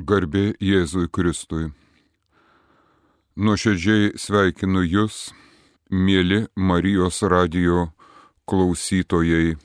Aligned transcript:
Garbė 0.00 0.54
Jėzui 0.64 1.10
Kristui. 1.12 1.66
Nuoširdžiai 3.36 4.14
sveikinu 4.16 4.80
Jūs, 4.86 5.18
mėly 5.92 6.46
Marijos 6.56 7.20
radio 7.28 7.90
klausytojai. 8.48 9.58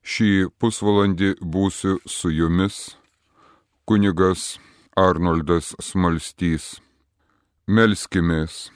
Šį 0.00 0.30
pusvalandį 0.56 1.34
būsiu 1.44 1.98
su 2.08 2.32
Jumis, 2.32 2.96
kunigas 3.84 4.56
Arnoldas 4.96 5.74
Smalstys. 5.76 6.78
Melskimės. 7.68 8.70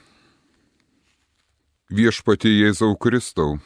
Viešpatie 1.88 2.52
Jėzau 2.58 2.92
Kristau, 3.00 3.56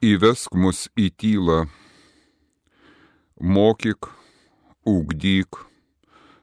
įvesk 0.00 0.56
mus 0.56 0.86
į 0.96 1.10
tylą, 1.12 1.66
mokyk, 3.40 4.08
ugdyk, 4.88 5.66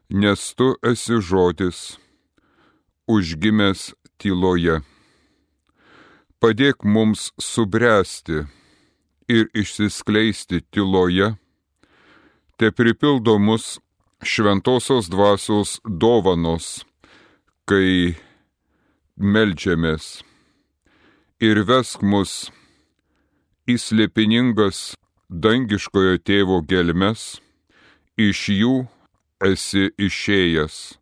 nes 0.10 0.54
tu 0.56 0.76
esi 0.84 1.20
žodis, 1.22 1.98
užgimęs 3.08 3.92
tyloje. 4.20 4.82
Padėk 6.40 6.86
mums 6.86 7.32
subręsti 7.42 8.46
ir 9.28 9.50
išsiskleisti 9.58 10.62
tyloje, 10.72 11.34
te 12.58 12.72
pripildo 12.72 13.38
mus 13.40 13.80
šventosios 14.24 15.10
dvasios 15.12 15.78
dovanos, 15.84 16.86
kai 17.68 18.16
melžiamės 19.18 20.22
ir 21.44 21.62
vesk 21.68 22.02
mus 22.02 22.48
į 23.68 23.76
slėpiningas 23.82 24.96
dangiškojo 25.30 26.22
tėvo 26.24 26.62
gelmes, 26.66 27.42
iš 28.18 28.48
jų 28.54 28.76
esi 29.44 29.90
išėjęs. 29.98 30.98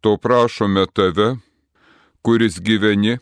To 0.00 0.16
prašome 0.16 0.86
tave, 0.92 1.36
kuris 2.22 2.60
gyveni 2.60 3.18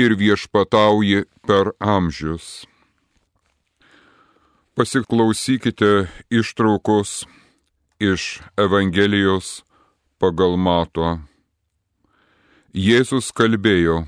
ir 0.00 0.14
viešpatauji 0.16 1.24
per 1.46 1.72
amžius. 1.78 2.64
Pasiklausykite 4.74 6.08
ištraukos 6.32 7.26
iš 8.00 8.40
Evangelijos 8.56 9.60
pagal 10.18 10.56
mato. 10.56 11.20
Jėzus 12.72 13.28
kalbėjo, 13.36 14.06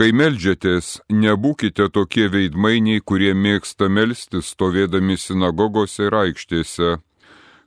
kai 0.00 0.14
melžiatės, 0.16 1.02
nebūkite 1.12 1.90
tokie 1.92 2.30
veidmainiai, 2.32 3.04
kurie 3.04 3.34
mėgsta 3.36 3.90
melstis 3.92 4.54
stovėdami 4.54 5.18
sinagogose 5.20 6.08
ir 6.08 6.16
aikštėse 6.22 6.94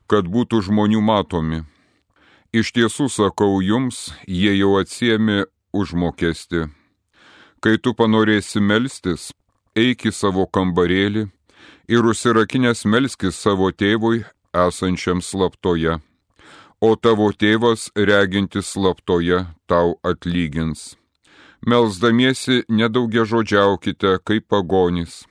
kad 0.08 0.28
būtų 0.28 0.62
žmonių 0.68 1.02
matomi. 1.02 1.64
Iš 2.54 2.72
tiesų 2.76 3.10
sakau 3.10 3.62
jums, 3.66 4.12
jie 4.28 4.54
jau 4.60 4.76
atsiemi 4.78 5.44
užmokesti. 5.74 6.68
Kai 7.64 7.78
tu 7.82 7.96
panorėsi 7.98 8.62
melstis, 8.62 9.32
eik 9.76 10.06
į 10.06 10.12
savo 10.14 10.46
kambarėlį 10.46 11.28
ir 11.90 12.10
užsirakinės 12.12 12.86
melskis 12.86 13.40
savo 13.40 13.72
tėvui 13.72 14.24
esančiam 14.54 15.24
slaptoje, 15.24 15.98
o 16.82 16.90
tavo 16.96 17.32
tėvas 17.32 17.90
regintis 17.96 18.76
slaptoje 18.76 19.46
tau 19.66 19.98
atlygins. 20.04 20.94
Melsdamiesi 21.66 22.66
nedaugia 22.68 23.24
žodžiaukite 23.24 24.18
kaip 24.28 24.50
pagonys 24.52 25.24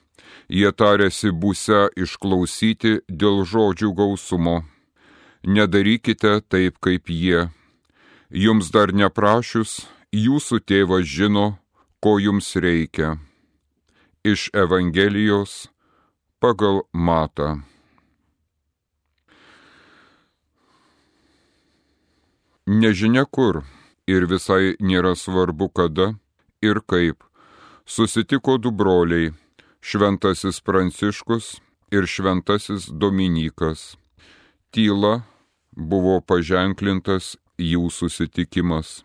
Jie 0.52 0.68
tarėsi 0.76 1.30
būse 1.32 1.86
išklausyti 1.96 2.98
dėl 3.08 3.38
žodžių 3.48 3.88
gausumo. 3.96 4.58
Nedarykite 5.48 6.32
taip 6.52 6.76
kaip 6.84 7.08
jie. 7.08 7.46
Jums 8.28 8.68
dar 8.74 8.92
neprašius, 8.92 9.86
jūsų 10.12 10.60
tėvas 10.68 11.08
žino, 11.08 11.46
ko 12.04 12.18
jums 12.20 12.52
reikia. 12.60 13.16
Iš 14.28 14.50
Evangelijos 14.52 15.72
pagal 16.38 16.84
matą. 16.92 17.62
Nežinia 22.68 23.24
kur 23.24 23.64
ir 24.06 24.28
visai 24.28 24.76
nėra 24.80 25.16
svarbu 25.16 25.72
kada 25.72 26.12
ir 26.60 26.84
kaip. 26.84 27.24
Susitiko 27.88 28.60
du 28.60 28.70
broliai 28.70 29.32
šventasis 29.82 30.60
Pranciškus 30.60 31.60
ir 31.90 32.06
šventasis 32.06 32.86
Dominikas. 32.86 33.96
Tyla 34.70 35.22
buvo 35.76 36.20
paženklintas 36.20 37.34
jų 37.58 37.90
susitikimas. 37.90 39.02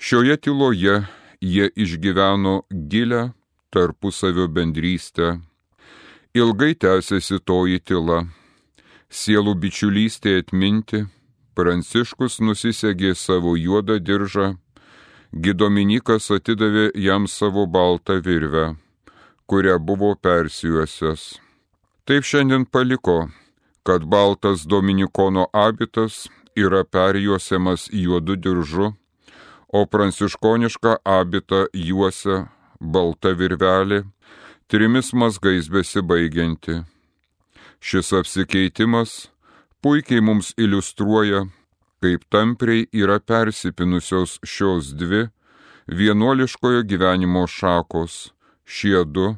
Šioje 0.00 0.36
tyloje 0.40 1.04
jie 1.40 1.68
išgyveno 1.76 2.62
gilę 2.70 3.32
tarpusavio 3.70 4.48
bendrystę. 4.48 5.38
Ilgai 6.34 6.74
tęsiasi 6.74 7.38
toji 7.44 7.78
tyla. 7.80 8.24
Sielų 9.10 9.54
bičiulystė 9.62 10.40
atminti, 10.40 11.04
Pranciškus 11.54 12.40
nusisegė 12.40 13.12
savo 13.14 13.54
juodą 13.54 14.00
diržą, 14.02 14.56
Gidominikas 15.34 16.30
atidavė 16.34 16.88
jam 16.98 17.28
savo 17.30 17.66
baltą 17.66 18.18
virvę 18.22 18.72
kurią 19.46 19.78
buvo 19.78 20.14
persijuosęs. 20.16 21.22
Taip 22.04 22.24
šiandien 22.24 22.64
paliko, 22.66 23.28
kad 23.86 24.04
baltas 24.04 24.66
Dominikono 24.66 25.46
abitas 25.52 26.28
yra 26.56 26.84
perjuosiamas 26.84 27.88
juodu 27.92 28.36
diržu, 28.36 28.92
o 29.68 29.86
pranciškonišką 29.86 30.96
abitą 31.04 31.64
juosia 31.74 32.44
balta 32.80 33.32
virvelė, 33.34 34.04
trimis 34.68 35.12
mazgais 35.12 35.68
besibaigianti. 35.68 36.82
Šis 37.80 38.12
apsikeitimas 38.20 39.28
puikiai 39.82 40.22
mums 40.24 40.54
iliustruoja, 40.56 41.44
kaip 42.00 42.24
tampriai 42.32 42.86
yra 42.92 43.18
persipinusios 43.20 44.38
šios 44.44 44.94
dvi 44.96 45.26
vienuoliškojo 45.88 46.84
gyvenimo 46.88 47.44
šakos 47.48 48.34
šie 48.64 49.04
du 49.04 49.34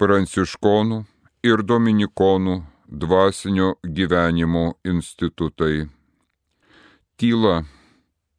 pranciškonų 0.00 1.04
ir 1.46 1.62
dominikonų 1.62 2.56
dvasinio 2.90 3.74
gyvenimo 3.84 4.64
institutai. 4.84 5.88
Tyla, 7.20 7.64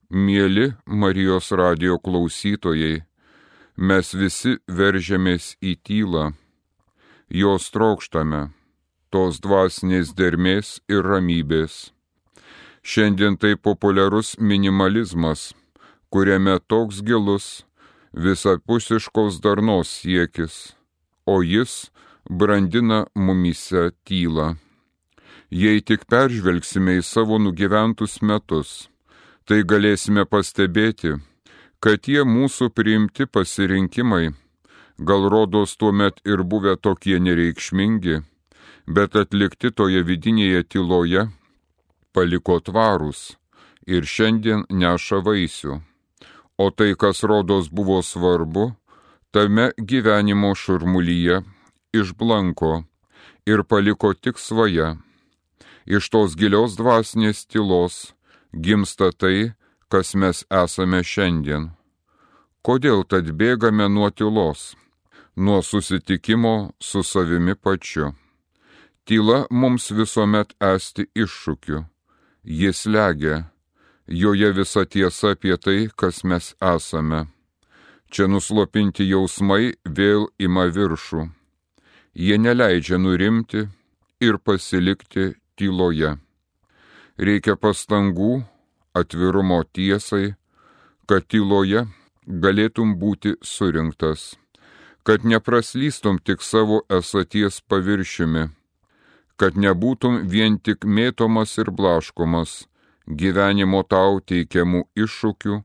mėly 0.10 0.72
Marijos 0.86 1.52
radio 1.56 2.00
klausytojai, 2.00 3.04
mes 3.78 4.14
visi 4.14 4.58
veržiamės 4.68 5.56
į 5.62 5.76
tylą, 5.86 6.32
jos 7.30 7.70
trokštame, 7.72 8.50
tos 9.14 9.40
dvasinės 9.44 10.14
dermės 10.18 10.80
ir 10.90 11.06
ramybės. 11.06 11.92
Šiandien 12.82 13.38
tai 13.38 13.54
populiarus 13.56 14.36
minimalizmas, 14.40 15.52
kuriame 16.10 16.58
toks 16.68 17.04
gilus 17.06 17.62
visapusiškos 18.14 19.40
darnos 19.42 19.90
siekis, 20.02 20.76
o 21.26 21.42
jis 21.44 21.92
brandina 22.30 23.06
mumise 23.16 23.92
tylą. 24.04 24.56
Jei 25.52 25.82
tik 25.84 26.06
peržvelgsime 26.08 26.98
į 27.00 27.04
savo 27.04 27.40
nugyventus 27.40 28.22
metus, 28.22 28.88
tai 29.48 29.64
galėsime 29.68 30.26
pastebėti, 30.26 31.18
kad 31.84 32.04
tie 32.08 32.24
mūsų 32.24 32.70
priimti 32.76 33.28
pasirinkimai, 33.28 34.32
gal 35.00 35.28
rodos 35.34 35.76
tuo 35.76 35.92
met 35.92 36.22
ir 36.26 36.44
buvę 36.44 36.78
tokie 36.78 37.20
nereikšmingi, 37.20 38.22
bet 38.88 39.16
atlikti 39.16 39.72
toje 39.72 40.04
vidinėje 40.08 40.64
tyloje, 40.72 41.28
paliko 42.14 42.60
tvarus 42.60 43.32
ir 43.88 44.08
šiandien 44.08 44.68
neša 44.70 45.24
vaisių 45.26 45.82
o 46.62 46.70
tai, 46.78 46.92
kas 47.02 47.24
rodos 47.30 47.70
buvo 47.78 48.02
svarbu, 48.02 48.72
tame 49.34 49.72
gyvenimo 49.90 50.52
šurmulyje 50.62 51.42
išblanko 51.94 52.84
ir 53.46 53.64
paliko 53.64 54.14
tik 54.14 54.40
svaja. 54.40 54.96
Iš 55.86 56.10
tos 56.14 56.36
gilios 56.40 56.78
dvasinės 56.80 57.46
tylos 57.50 58.14
gimsta 58.54 59.12
tai, 59.12 59.54
kas 59.92 60.16
mes 60.16 60.44
esame 60.64 61.02
šiandien. 61.04 61.72
Kodėl 62.62 63.04
tad 63.10 63.32
bėgame 63.40 63.88
nuo 63.90 64.12
tylos, 64.14 64.76
nuo 65.36 65.62
susitikimo 65.66 66.72
su 66.80 67.02
savimi 67.04 67.56
pačiu? 67.56 68.14
Tyla 69.06 69.48
mums 69.50 69.90
visuomet 69.92 70.54
esti 70.62 71.08
iššūkiu, 71.18 71.82
jis 72.46 72.86
legia, 72.86 73.51
joje 74.12 74.52
visa 74.52 74.86
tiesa 74.86 75.32
apie 75.32 75.58
tai, 75.58 75.90
kas 75.96 76.24
mes 76.24 76.54
esame. 76.76 77.26
Čia 78.12 78.28
nuslopinti 78.28 79.08
jausmai 79.08 79.74
vėl 79.86 80.28
ima 80.40 80.68
viršų. 80.68 81.30
Jie 82.14 82.38
neleidžia 82.38 83.00
nurimti 83.00 83.70
ir 84.20 84.38
pasilikti 84.44 85.32
tyloje. 85.56 86.18
Reikia 87.18 87.56
pastangų, 87.56 88.44
atvirumo 88.94 89.62
tiesai, 89.64 90.34
kad 91.08 91.28
tyloje 91.32 91.86
galėtum 92.28 92.98
būti 93.00 93.38
surinktas, 93.42 94.36
kad 95.08 95.24
nepraslystum 95.24 96.20
tik 96.20 96.44
savo 96.44 96.82
esaties 96.92 97.62
paviršiumi, 97.72 98.50
kad 99.40 99.56
nebūtum 99.56 100.28
vien 100.28 100.60
tik 100.60 100.84
mėtomas 100.84 101.56
ir 101.64 101.72
blaškomas 101.72 102.66
gyvenimo 103.18 103.82
tau 103.84 104.20
teikiamų 104.24 104.86
iššūkių 104.96 105.58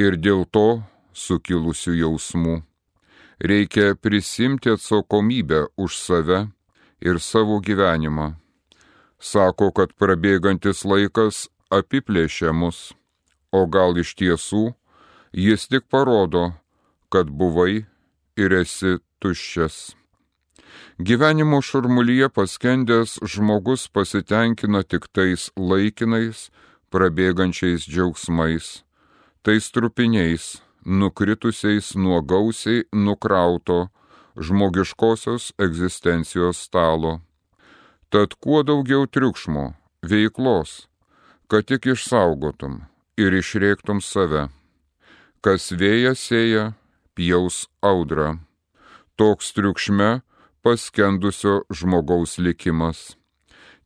ir 0.00 0.16
dėl 0.16 0.44
to 0.50 0.82
sukilusių 1.12 1.94
jausmų. 2.02 2.56
Reikia 3.38 3.94
prisimti 3.94 4.72
atsakomybę 4.74 5.66
už 5.76 5.98
save 5.98 6.40
ir 7.00 7.20
savo 7.20 7.60
gyvenimą. 7.60 8.34
Sako, 9.18 9.70
kad 9.74 9.94
prabėgantis 9.98 10.84
laikas 10.86 11.46
apiplėšia 11.70 12.54
mus, 12.54 12.92
o 13.52 13.66
gal 13.66 13.98
iš 13.98 14.14
tiesų 14.18 14.72
jis 15.32 15.68
tik 15.68 15.86
parodo, 15.90 16.52
kad 17.10 17.30
buvai 17.30 17.86
ir 18.38 18.54
esi 18.62 18.98
tuščias. 19.22 19.98
Gyvenimo 20.98 21.60
šurmulyje 21.62 22.28
paskendęs 22.34 23.18
žmogus 23.22 23.88
pasitenkina 23.88 24.82
tik 24.82 25.06
tais 25.14 25.50
laikinais, 25.56 26.48
prabėgančiais 26.92 27.86
džiaugsmais, 27.88 28.82
tais 29.42 29.70
trupiniais, 29.72 30.58
nukritusiais 30.84 31.94
nuo 31.96 32.20
gausiai 32.22 32.84
nukrauto 32.92 33.88
žmogiškosios 34.36 35.52
egzistencijos 35.58 36.62
stalo. 36.68 37.20
Tad 38.08 38.34
kuo 38.40 38.62
daugiau 38.62 39.06
triukšmo, 39.06 39.74
veiklos, 40.02 40.86
kad 41.48 41.68
tik 41.68 41.90
išsaugotum 41.92 42.80
ir 43.20 43.34
išrėktum 43.36 44.00
save. 44.00 44.48
Kas 45.44 45.70
vėja 45.70 46.14
sėja, 46.16 46.72
pjaus 47.14 47.66
audrą. 47.82 48.38
Toks 49.18 49.52
triukšme 49.54 50.20
paskendusio 50.62 51.62
žmogaus 51.74 52.38
likimas. 52.38 53.16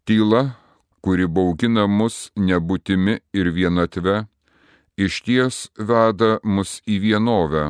Tyla, 0.05 0.57
kuri 1.03 1.27
baugina 1.27 1.87
mus 1.87 2.31
nebūtimi 2.37 3.19
ir 3.35 3.51
vienatve, 3.57 4.27
iš 4.97 5.23
ties 5.27 5.57
veda 5.79 6.39
mus 6.45 6.79
į 6.87 6.99
vienovę 7.07 7.65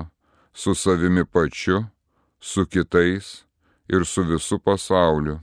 su 0.53 0.75
savimi 0.75 1.25
pačiu, 1.25 1.87
su 2.41 2.67
kitais 2.67 3.45
ir 3.89 4.05
su 4.07 4.25
visu 4.29 4.59
pasauliu. 4.59 5.41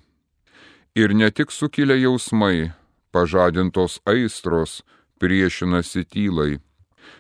Ir 0.96 1.16
ne 1.16 1.32
tik 1.32 1.52
sukilę 1.52 1.98
jausmai, 2.02 2.72
pažadintos 3.12 4.00
aistros 4.06 4.82
priešinasi 5.20 6.06
tylai, 6.06 6.60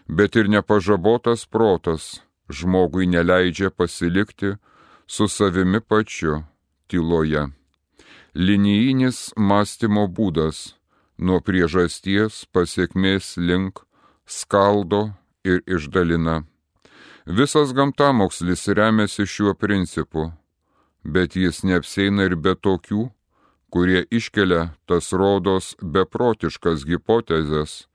bet 0.08 0.36
ir 0.36 0.50
nepažabotas 0.50 1.46
protas 1.46 2.22
žmogui 2.50 3.08
neleidžia 3.08 3.70
pasilikti 3.70 4.56
su 5.08 5.28
savimi 5.28 5.82
pačiu 5.82 6.44
tyloje. 6.88 7.59
Linijinis 8.40 9.34
mąstymo 9.36 10.06
būdas 10.16 10.60
nuo 11.28 11.42
priežasties 11.44 12.46
pasiekmės 12.56 13.34
link 13.36 13.82
skaldo 14.24 15.00
ir 15.44 15.60
išdalina. 15.68 16.38
Visas 17.40 17.74
gamtamokslis 17.76 18.64
remiasi 18.80 19.26
šiuo 19.28 19.58
principu, 19.60 20.30
bet 21.04 21.36
jis 21.36 21.66
neapseina 21.68 22.30
ir 22.30 22.38
be 22.40 22.56
tokių, 22.56 23.10
kurie 23.76 24.06
iškelia 24.08 24.70
tas 24.88 25.12
rodos 25.12 25.74
beprotiškas 25.84 26.88
hipotezes, 26.88 27.90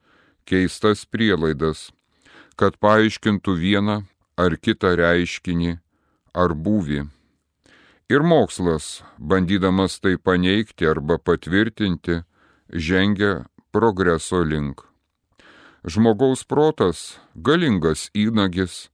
keistas 0.45 1.07
prielaidas, 1.09 1.89
kad 2.53 2.77
paaiškintų 2.77 3.57
vieną 3.65 3.99
ar 4.37 4.61
kitą 4.61 4.93
reiškinį 5.01 5.79
ar 6.37 6.53
būvį. 6.53 7.07
Ir 8.09 8.21
mokslas, 8.21 9.01
bandydamas 9.17 9.97
tai 9.99 10.17
paneigti 10.17 10.85
arba 10.85 11.17
patvirtinti, 11.17 12.21
žengia 12.69 13.45
progreso 13.73 14.43
link. 14.45 14.83
Žmogaus 15.85 16.43
protas 16.45 17.17
galingas 17.33 18.11
įnagis, 18.13 18.91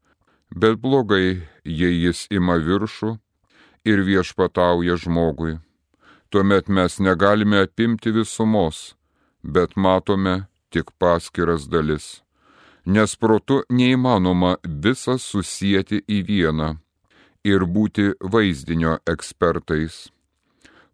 bet 0.55 0.79
blogai, 0.79 1.43
jei 1.65 1.97
jis 2.05 2.23
ima 2.31 2.55
viršų 2.55 3.17
ir 3.83 4.03
viešpatauja 4.07 4.95
žmogui. 4.95 5.57
Tuomet 6.31 6.69
mes 6.71 6.95
negalime 7.03 7.65
apimti 7.65 8.13
visumos, 8.15 8.95
bet 9.43 9.75
matome 9.75 10.45
tik 10.71 10.95
paskiras 10.95 11.67
dalis. 11.67 12.21
Nes 12.85 13.17
protu 13.19 13.59
neįmanoma 13.67 14.55
visą 14.63 15.17
susijęti 15.19 15.99
į 16.07 16.21
vieną 16.31 16.69
ir 17.43 17.65
būti 17.65 18.11
vaizdinio 18.21 18.97
ekspertais. 19.09 20.09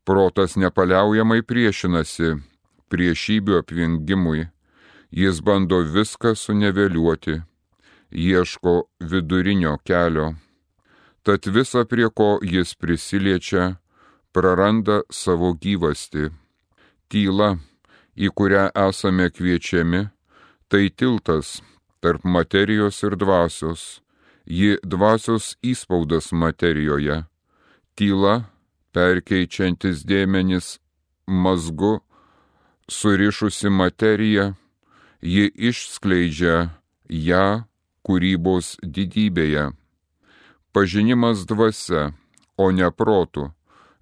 Protas 0.07 0.55
nepaliaujamai 0.55 1.41
priešinasi 1.43 2.37
priešybių 2.91 3.59
apvingimui, 3.61 4.47
jis 5.11 5.41
bando 5.43 5.81
viską 5.83 6.35
suneveliuoti, 6.35 7.41
ieško 8.11 8.75
vidurinio 8.99 9.77
kelio. 9.83 10.35
Tad 11.23 11.47
visa 11.51 11.83
prie 11.85 12.07
ko 12.09 12.39
jis 12.41 12.75
prisiliečia, 12.79 13.75
praranda 14.31 15.01
savo 15.11 15.51
gyvasti. 15.53 16.29
Tyla, 17.11 17.57
į 18.15 18.31
kurią 18.31 18.69
esame 18.87 19.27
kviečiami, 19.31 20.07
tai 20.71 20.87
tiltas 20.89 21.59
tarp 21.99 22.23
materijos 22.23 23.03
ir 23.03 23.15
dvasios, 23.19 23.99
ji 24.47 24.77
dvasios 24.83 25.55
įspaudas 25.61 26.31
materijoje. 26.31 27.25
Tyla, 27.99 28.47
perkeičiantis 28.95 30.05
dėmenis 30.07 30.77
mazgu 31.27 31.99
surišusi 32.87 33.69
materiją, 33.69 34.53
ji 35.21 35.51
išskleidžia 35.51 36.69
ją 37.09 37.67
kūrybos 38.07 38.77
didybėje. 38.83 39.71
Pažinimas 40.71 41.43
dvasia, 41.49 42.13
o 42.55 42.71
ne 42.71 42.87
protų, 42.91 43.49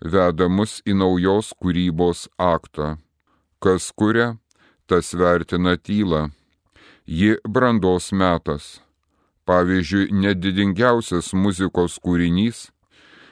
veda 0.02 0.50
mus 0.52 0.82
į 0.86 0.94
naujos 1.02 1.54
kūrybos 1.58 2.28
aktą. 2.38 2.98
Kas 3.64 3.90
kuria, 3.98 4.36
tas 4.86 5.14
vertina 5.18 5.78
tylą. 5.78 6.30
Ji 7.06 7.38
brandos 7.48 8.12
metas. 8.12 8.85
Pavyzdžiui, 9.46 10.10
nedidingiausias 10.12 11.34
muzikos 11.38 12.00
kūrinys, 12.02 12.70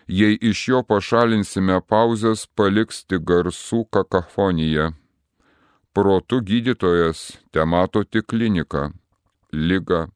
jei 0.08 0.38
iš 0.38 0.67
jo 0.70 0.84
pašalinsime 0.86 1.79
pauzes, 1.89 2.46
paliks 2.58 3.01
tik 3.10 3.25
garsų 3.25 3.88
kakafoniją 3.89 4.91
protų 5.93 6.41
gydytojas 6.41 7.20
te 7.53 7.65
mato 7.70 8.01
tik 8.03 8.25
kliniką, 8.34 8.89
lygą, 9.53 10.08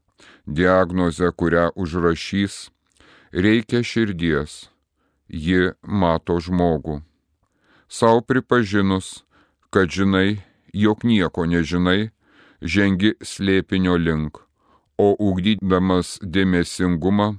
diagnozę, 0.47 1.29
kurią 1.37 1.69
užrašys, 1.77 2.71
reikia 3.31 3.83
širdies, 3.85 4.71
ji 5.29 5.73
mato 5.83 6.39
žmogų. 6.41 7.01
Sau 7.87 8.21
pripažinus, 8.25 9.23
kad 9.69 9.93
žinai, 9.93 10.41
jog 10.73 11.05
nieko 11.05 11.45
nežinai, 11.45 12.09
žengi 12.61 13.13
slėpinio 13.21 13.95
link, 14.01 14.41
o 14.97 15.13
ugdydamas 15.29 16.17
dėmesingumą 16.23 17.37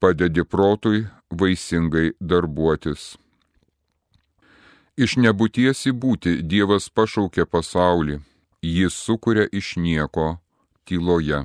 padedi 0.00 0.44
protui 0.44 1.06
vaisingai 1.30 2.12
darbuotis. 2.20 3.14
Iš 4.94 5.16
nebūties 5.18 5.88
į 5.90 5.92
būti 6.02 6.36
Dievas 6.46 6.86
pašaukė 6.86 7.48
pasaulį, 7.50 8.20
jis 8.62 8.94
sukuria 8.94 9.48
iš 9.50 9.74
nieko, 9.76 10.36
tyloje. 10.86 11.40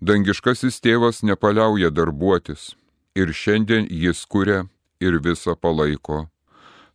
Dangiškasis 0.00 0.80
tėvas 0.84 1.22
nepaliauja 1.24 1.90
darbuotis 1.92 2.74
ir 3.16 3.32
šiandien 3.32 3.88
jis 3.90 4.24
kuria 4.26 4.64
ir 5.00 5.18
visą 5.24 5.56
palaiko. 5.56 6.28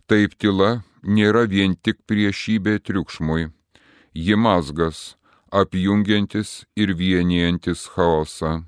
Taip 0.05 0.38
tyla 0.38 0.84
nėra 1.01 1.45
vien 1.50 1.75
tik 1.75 2.01
priešybė 2.10 2.79
triukšmui, 2.86 3.50
ji 4.13 4.36
mazgas, 4.38 5.15
apjungiantis 5.51 6.65
ir 6.75 6.93
vienijantis 6.97 7.87
chaosą, 7.93 8.63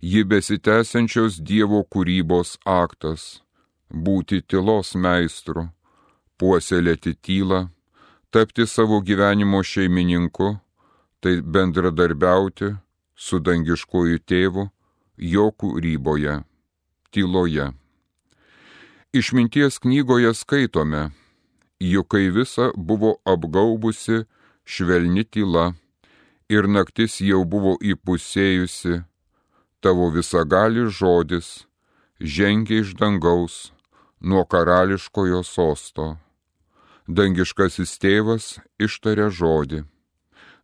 ji 0.00 0.24
besitęsiančios 0.24 1.40
Dievo 1.40 1.82
kūrybos 1.84 2.58
aktas- 2.64 3.42
būti 4.04 4.42
tylos 4.42 4.94
meistru 4.94 5.68
puoselėti 6.38 7.14
tylą, 7.24 7.68
tapti 8.30 8.66
savo 8.66 9.00
gyvenimo 9.02 9.62
šeimininku, 9.62 10.60
tai 11.20 11.40
bendradarbiauti 11.42 12.76
su 13.16 13.40
dangiškuoju 13.40 14.18
tėvu 14.30 14.70
jo 15.18 15.50
kūryboje, 15.50 16.44
tyloje. 17.10 17.72
Išminties 19.12 19.80
knygoje 19.82 20.34
skaitome, 20.34 21.10
juk 21.80 22.08
kai 22.12 22.28
visa 22.30 22.70
buvo 22.76 23.16
apgaubusi 23.24 24.26
švelni 24.64 25.24
tyla 25.24 25.72
ir 26.48 26.68
naktis 26.68 27.20
jau 27.20 27.44
buvo 27.44 27.76
įpusėjusi, 27.80 29.02
tavo 29.80 30.08
visagali 30.10 30.88
žodis 30.88 31.68
žengia 32.20 32.80
iš 32.82 32.94
dangaus 32.98 33.72
nuo 34.20 34.44
karališkojo 34.44 35.42
sosto. 35.44 36.16
Dangiškasis 37.08 37.94
tėvas 38.02 38.58
ištarė 38.76 39.30
žodį. 39.32 39.84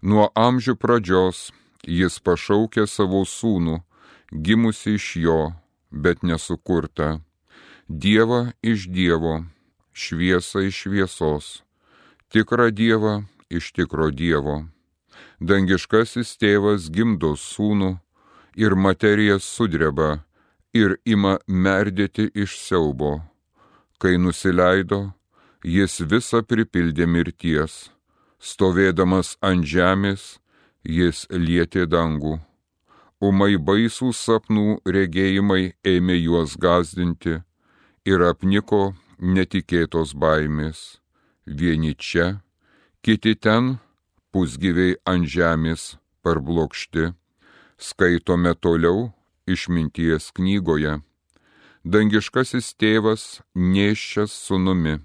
Nuo 0.04 0.28
amžių 0.36 0.74
pradžios 0.76 1.52
jis 1.88 2.18
pašaukė 2.20 2.84
savo 2.90 3.22
sūnų, 3.24 3.78
gimusi 4.32 4.98
iš 4.98 5.06
jo, 5.16 5.54
bet 5.90 6.22
nesukurta. 6.22 7.22
Dievą 7.88 8.52
iš 8.60 8.88
Dievo, 8.88 9.44
šviesą 9.92 10.66
iš 10.68 10.84
šviesos, 10.84 11.48
tikrą 12.28 12.68
Dievą 12.72 13.24
iš 13.48 13.72
tikro 13.72 14.10
Dievo. 14.10 14.73
Dangiškasis 15.44 16.38
tėvas 16.40 16.86
gimdo 16.94 17.34
sūnų 17.36 17.90
ir 18.56 18.74
materija 18.80 19.34
sudreba 19.42 20.22
ir 20.72 20.94
ima 21.04 21.34
merdėti 21.46 22.30
iš 22.44 22.54
siaubo. 22.62 23.18
Kai 24.00 24.14
nusileido, 24.16 25.00
jis 25.76 25.98
visą 26.12 26.40
pripildė 26.48 27.04
mirties. 27.16 27.90
Stovėdamas 28.40 29.34
ant 29.44 29.68
žemės, 29.68 30.38
jis 30.84 31.26
lietė 31.30 31.84
dangų. 31.92 32.38
Umai 33.20 33.54
baisų 33.68 34.12
sapnų 34.16 34.80
regėjimai 34.96 35.74
ėmė 35.84 36.20
juos 36.22 36.56
gazdinti 36.56 37.38
ir 38.08 38.28
apniko 38.32 38.94
netikėtos 39.20 40.16
baimės. 40.16 41.00
Vieni 41.44 41.92
čia, 42.00 42.40
kiti 43.04 43.34
ten, 43.36 43.76
pusgyviai 44.34 44.96
ant 45.06 45.28
žemės 45.30 45.94
parblokšti, 46.26 47.12
skaitome 47.78 48.54
toliau 48.58 49.12
išminties 49.46 50.32
knygoje. 50.34 50.98
Dangiškasis 51.84 52.72
tėvas 52.80 53.24
neščias 53.54 54.34
sunumi, 54.34 54.98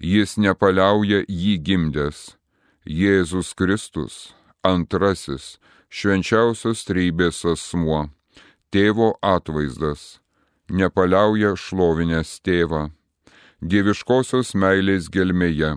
jis 0.00 0.36
nepaliauja 0.42 1.22
jį 1.28 1.54
gimdęs, 1.62 2.34
Jėzus 2.86 3.54
Kristus, 3.58 4.34
antrasis, 4.62 5.56
švenčiausios 5.88 6.84
treibės 6.86 7.42
asmuo, 7.46 8.06
tėvo 8.70 9.14
atvaizdas 9.22 10.16
nepaliauja 10.70 11.54
šlovinės 11.56 12.40
tėvą, 12.42 12.90
dieviškosios 13.62 14.54
meilės 14.54 15.10
gelmėje. 15.12 15.76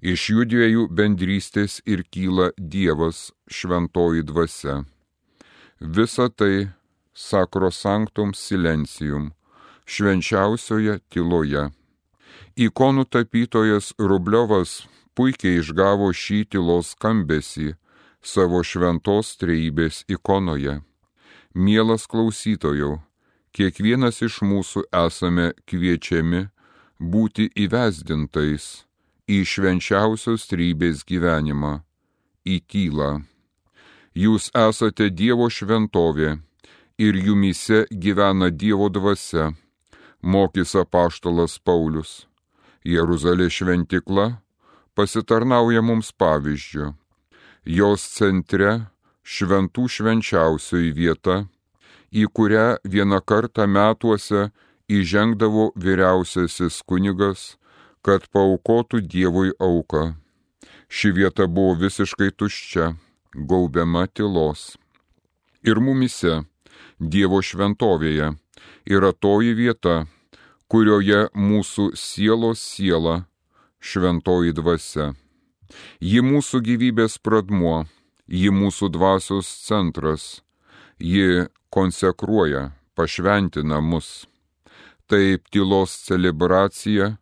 Iš 0.00 0.22
jų 0.32 0.44
dviejų 0.48 0.82
bendrystės 0.96 1.82
ir 1.84 2.06
kyla 2.08 2.54
Dievas 2.56 3.34
šventoji 3.52 4.24
dvasia. 4.24 4.86
Visa 5.80 6.30
tai 6.32 6.72
sakrosanktum 7.12 8.32
silencijum, 8.32 9.34
švenčiausioje 9.84 11.00
tyloje. 11.12 11.68
Ikonų 12.56 13.04
tapytojas 13.12 13.92
Rubliovas 14.00 14.88
puikiai 15.12 15.60
išgavo 15.60 16.08
šį 16.16 16.40
tylos 16.48 16.96
skambesį 16.96 17.74
savo 18.24 18.64
šventos 18.64 19.36
treibės 19.36 20.06
ikonoje. 20.08 20.80
Mielas 21.52 22.08
klausytojau, 22.08 23.02
kiekvienas 23.52 24.24
iš 24.24 24.40
mūsų 24.40 24.88
esame 24.96 25.52
kviečiami 25.68 26.46
būti 26.96 27.52
įvesdintais 27.52 28.86
į 29.30 29.38
švenčiausios 29.46 30.48
trybės 30.50 31.04
gyvenimą, 31.06 31.80
į 32.42 32.56
tylą. 32.70 33.10
Jūs 34.16 34.50
esate 34.56 35.06
Dievo 35.14 35.46
šventovė 35.46 36.32
ir 36.98 37.18
jumise 37.26 37.84
gyvena 37.90 38.50
Dievo 38.50 38.88
dvasia, 38.90 39.52
mokys 40.22 40.74
apaštalas 40.82 41.60
Paulius. 41.62 42.26
Jeruzalė 42.82 43.46
šventikla 43.52 44.40
pasitarnauja 44.98 45.84
mums 45.84 46.10
pavyzdžių. 46.16 46.90
Jos 47.68 48.04
centre 48.16 48.74
šventų 49.22 49.86
švenčiausioji 49.94 50.92
vieta 50.96 51.42
į 52.10 52.26
kurią 52.34 52.80
vieną 52.84 53.20
kartą 53.22 53.66
metuose 53.70 54.50
įžengdavo 54.90 55.70
vyriausiasis 55.78 56.82
kunigas, 56.82 57.56
kad 58.02 58.26
paukotų 58.32 59.02
Dievui 59.04 59.52
auką. 59.60 60.14
Ši 60.90 61.12
vieta 61.14 61.46
buvo 61.46 61.76
visiškai 61.78 62.30
tuščia, 62.34 62.94
gaubiama 63.34 64.06
tylos. 64.08 64.76
Ir 65.62 65.80
mumise, 65.84 66.42
Dievo 66.98 67.42
šventovėje, 67.44 68.32
yra 68.88 69.12
toji 69.12 69.54
vieta, 69.54 70.06
kurioje 70.70 71.28
mūsų 71.36 71.92
sielos 71.98 72.62
siela, 72.64 73.24
šventoji 73.80 74.56
dvasia. 74.56 75.12
Ji 76.02 76.24
mūsų 76.26 76.60
gyvybės 76.66 77.20
pradmuo, 77.22 77.84
ji 78.26 78.50
mūsų 78.50 78.90
dvasios 78.96 79.46
centras, 79.66 80.42
ji 80.98 81.46
konsekruoja, 81.70 82.72
pašventina 82.98 83.80
mus. 83.80 84.26
Taip 85.10 85.46
tylos 85.50 85.94
celebracija 86.06 87.19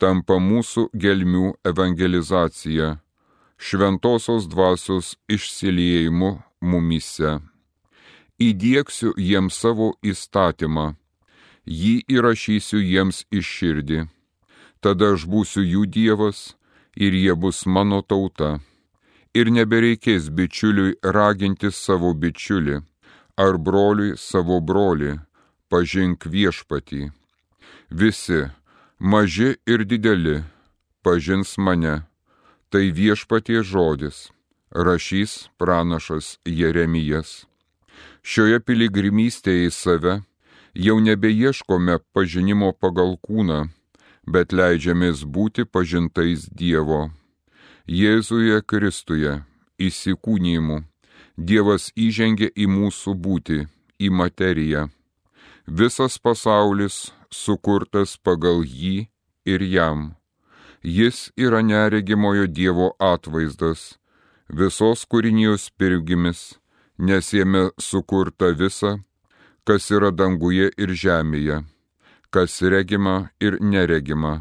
tampa 0.00 0.38
mūsų 0.40 0.88
gelmių 0.96 1.52
evangelizacija, 1.70 2.96
šventosios 3.60 4.48
dvasios 4.48 5.14
išsiliejimu 5.28 6.30
mumise. 6.60 7.38
Įdėksiu 8.40 9.12
jiems 9.20 9.58
savo 9.60 9.92
įstatymą, 10.00 10.94
jį 11.68 11.94
įrašysiu 12.16 12.80
jiems 12.80 13.26
iš 13.30 13.52
širdį, 13.58 14.00
tada 14.80 15.12
aš 15.14 15.28
būsiu 15.28 15.62
jų 15.62 15.84
dievas 15.96 16.54
ir 16.96 17.12
jie 17.12 17.36
bus 17.36 17.66
mano 17.66 18.00
tauta. 18.00 18.58
Ir 19.36 19.52
nebereikės 19.52 20.32
bičiuliui 20.34 20.96
raginti 21.04 21.68
savo 21.70 22.14
bičiulį 22.16 22.80
ar 23.40 23.56
broliui 23.56 24.16
savo 24.18 24.58
brolį, 24.60 25.18
pažink 25.70 26.26
viešpatį. 26.26 27.10
Visi, 27.90 28.48
maži 29.00 29.56
ir 29.66 29.84
dideli, 29.84 30.42
pažins 31.02 31.58
mane. 31.58 32.02
Tai 32.70 32.86
viešpatie 32.94 33.64
žodis, 33.66 34.30
rašys 34.70 35.48
pranašas 35.58 36.38
Jeremijas. 36.46 37.46
Šioje 38.22 38.60
piligrimystėje 38.62 39.66
į 39.66 39.72
save 39.74 40.20
jau 40.74 41.00
nebeieškome 41.02 41.98
pažinimo 42.14 42.70
pagal 42.72 43.16
kūną, 43.18 43.72
bet 44.22 44.54
leidžiamės 44.54 45.24
būti 45.26 45.66
pažintais 45.66 46.46
Dievo. 46.46 47.10
Jėzuje 47.90 48.62
Kristuje, 48.62 49.40
įsikūnymu 49.80 50.84
Dievas 51.40 51.88
įžengė 51.96 52.52
į 52.54 52.66
mūsų 52.68 53.14
būtį, 53.16 53.64
į 53.98 54.08
materiją. 54.12 54.90
Visas 55.66 56.18
pasaulis 56.18 57.08
sukurtas 57.32 58.16
pagal 58.16 58.64
jį 58.64 59.08
ir 59.46 59.62
jam. 59.62 60.14
Jis 60.82 61.30
yra 61.36 61.60
neregimojo 61.62 62.46
Dievo 62.46 62.90
atvaizdas, 62.98 63.98
visos 64.48 65.04
kūrinijos 65.04 65.70
pirgimis, 65.78 66.58
nes 66.98 67.32
jame 67.32 67.68
sukurta 67.78 68.52
visa, 68.56 68.98
kas 69.64 69.90
yra 69.90 70.10
danguje 70.10 70.70
ir 70.76 70.94
žemėje, 71.02 71.62
kas 72.30 72.60
regima 72.62 73.30
ir 73.40 73.60
neregima, 73.60 74.34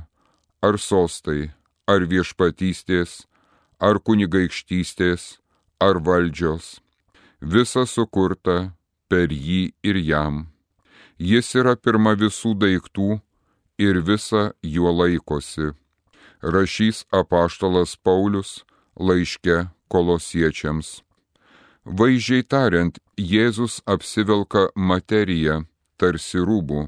ar 0.61 0.79
sostai, 0.79 1.51
ar 1.87 2.05
viešpatystės, 2.07 3.25
ar 3.79 3.99
kunigaikštystės, 3.99 5.39
ar 5.79 5.99
valdžios 6.03 6.79
visa 7.41 7.85
sukurta 7.87 8.75
per 9.07 9.31
jį 9.31 9.73
ir 9.83 9.95
jam. 9.95 10.47
Jis 11.19 11.51
yra 11.59 11.75
pirma 11.75 12.13
visų 12.15 12.53
daiktų 12.55 13.19
ir 13.83 13.97
visa 14.07 14.53
juo 14.63 14.91
laikosi. 14.95 15.73
Rašys 16.39 17.03
apaštalas 17.11 17.97
Paulius 17.99 18.63
laiške 18.95 19.67
kolosiečiams. 19.91 21.01
Vaizdžiai 21.83 22.45
tariant, 22.47 22.99
Jėzus 23.19 23.81
apsivelka 23.83 24.69
materiją 24.75 25.65
tarsi 25.99 26.39
rūbų, 26.39 26.87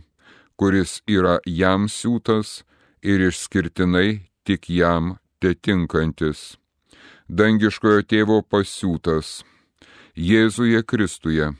kuris 0.55 1.01
yra 1.11 1.39
jam 1.45 1.89
siūtas 1.91 2.61
ir 3.03 3.19
išskirtinai 3.27 4.29
tik 4.47 4.69
jam 4.71 5.17
tetinkantis. 5.43 6.55
Dangiškojo 7.27 8.07
tėvo 8.07 8.39
pasiūtas 8.47 9.41
Jėzuje 10.15 10.83
Kristuje 10.88 11.51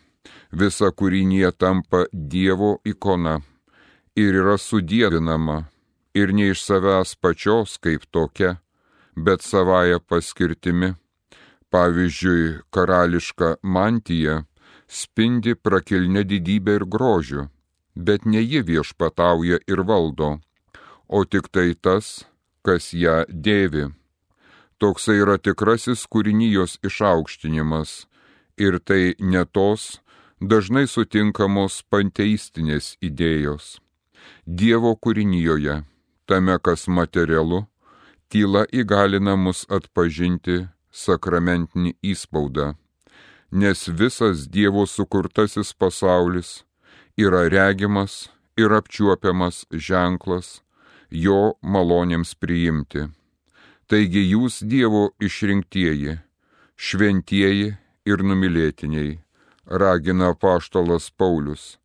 visa 0.52 0.92
kūrinė 0.92 1.52
tampa 1.58 2.06
Dievo 2.12 2.78
ikona 2.86 3.40
ir 4.16 4.36
yra 4.44 4.58
sudėdinama 4.60 5.64
ir 6.14 6.34
ne 6.36 6.52
iš 6.52 6.66
savęs 6.68 7.16
pačios 7.16 7.78
kaip 7.80 8.04
tokia, 8.12 8.58
bet 9.16 9.42
savaja 9.42 10.00
paskirtimi, 10.00 10.96
Pavyzdžiui, 11.72 12.60
karališka 12.70 13.56
mantija 13.64 14.42
spindi 14.92 15.54
prakilne 15.56 16.26
didybė 16.28 16.74
ir 16.82 16.86
grožiu, 16.96 17.46
bet 17.96 18.26
ne 18.28 18.42
ji 18.44 18.60
viešpatauja 18.68 19.62
ir 19.72 19.84
valdo, 19.88 20.34
o 21.08 21.24
tik 21.24 21.48
tai 21.48 21.72
tas, 21.80 22.26
kas 22.68 22.92
ją 22.92 23.22
dėvi. 23.32 23.88
Toksai 24.84 25.16
yra 25.24 25.38
tikrasis 25.40 26.04
kūrinijos 26.12 26.76
išaukštinimas 26.84 27.96
ir 28.60 28.80
tai 28.84 29.16
ne 29.20 29.46
tos 29.48 30.02
dažnai 30.42 30.88
sutinkamos 30.90 31.84
panteistinės 31.94 32.96
idėjos. 33.06 33.78
Dievo 34.46 34.96
kūrinijoje, 34.98 35.84
tame 36.26 36.58
kas 36.66 36.88
materialu, 36.90 37.68
tyla 38.32 38.66
įgalina 38.74 39.38
mus 39.38 39.68
atpažinti 39.70 40.66
sakramentinį 40.92 41.94
įspaudą, 42.02 42.74
nes 43.52 43.86
visas 43.88 44.48
Dievo 44.50 44.88
sukurtasis 44.90 45.74
pasaulis 45.78 46.64
yra 47.18 47.46
regimas 47.54 48.32
ir 48.58 48.74
apčiuopiamas 48.74 49.66
ženklas 49.72 50.62
jo 51.12 51.54
malonėms 51.62 52.34
priimti. 52.42 53.10
Taigi 53.86 54.24
jūs 54.34 54.62
Dievo 54.66 55.12
išrinktieji, 55.22 56.18
šventieji 56.80 57.76
ir 58.10 58.24
numylėtiniai, 58.26 59.20
ragina 59.66 60.34
paštalas 60.34 61.12
Paulius, 61.18 61.78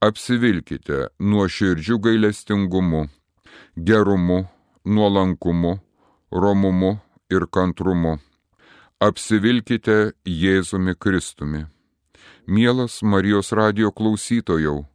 apsivilkite 0.00 1.08
nuo 1.18 1.48
širdžių 1.48 1.98
gailestingumu, 2.02 3.08
gerumu, 3.76 4.44
nuolankumu, 4.84 5.78
romumu 6.30 6.98
ir 7.30 7.46
kantrumu. 7.50 8.18
Apsivilkite 9.00 10.12
Jėzumi 10.26 10.94
Kristumi. 10.98 11.66
Mielas 12.46 13.02
Marijos 13.02 13.52
radio 13.52 13.92
klausytojau, 13.92 14.86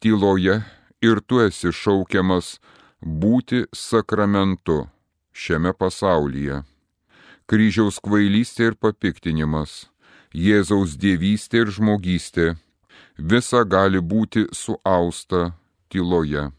tyloje 0.00 0.60
ir 1.00 1.20
tu 1.26 1.40
esi 1.40 1.72
šaukiamas 1.72 2.58
būti 3.00 3.64
sakramentu 3.72 4.86
šiame 5.32 5.72
pasaulyje. 5.72 6.64
Kryžiaus 7.46 8.00
kvailystė 8.02 8.72
ir 8.72 8.74
papiktinimas, 8.74 9.86
Jėzaus 10.36 10.98
dievystė 11.00 11.64
ir 11.64 11.70
žmogystė- 11.72 12.46
visa 13.32 13.64
gali 13.64 14.00
būti 14.00 14.44
suausta 14.52 15.54
tyloje. 15.88 16.52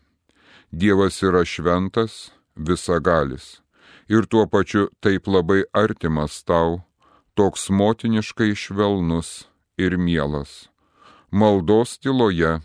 Dievas 0.74 1.22
yra 1.22 1.46
šventas, 1.46 2.32
visagalis 2.58 3.62
ir 4.10 4.26
tuo 4.26 4.48
pačiu 4.48 4.88
taip 5.02 5.28
labai 5.28 5.64
artimas 5.74 6.44
tau, 6.44 6.84
toks 7.36 7.70
motiniškai 7.70 8.56
švelnus 8.56 9.46
ir 9.78 9.98
mielas. 9.98 10.68
Maldos 11.32 11.98
tyloje 12.00 12.62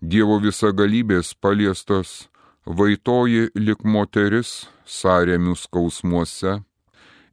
Dievo 0.00 0.36
visagalybės 0.38 1.32
paliestas 1.40 2.28
vaitoji 2.66 3.48
lik 3.56 3.80
moteris 3.84 4.68
sąremių 4.84 5.54
skausmuose 5.56 6.52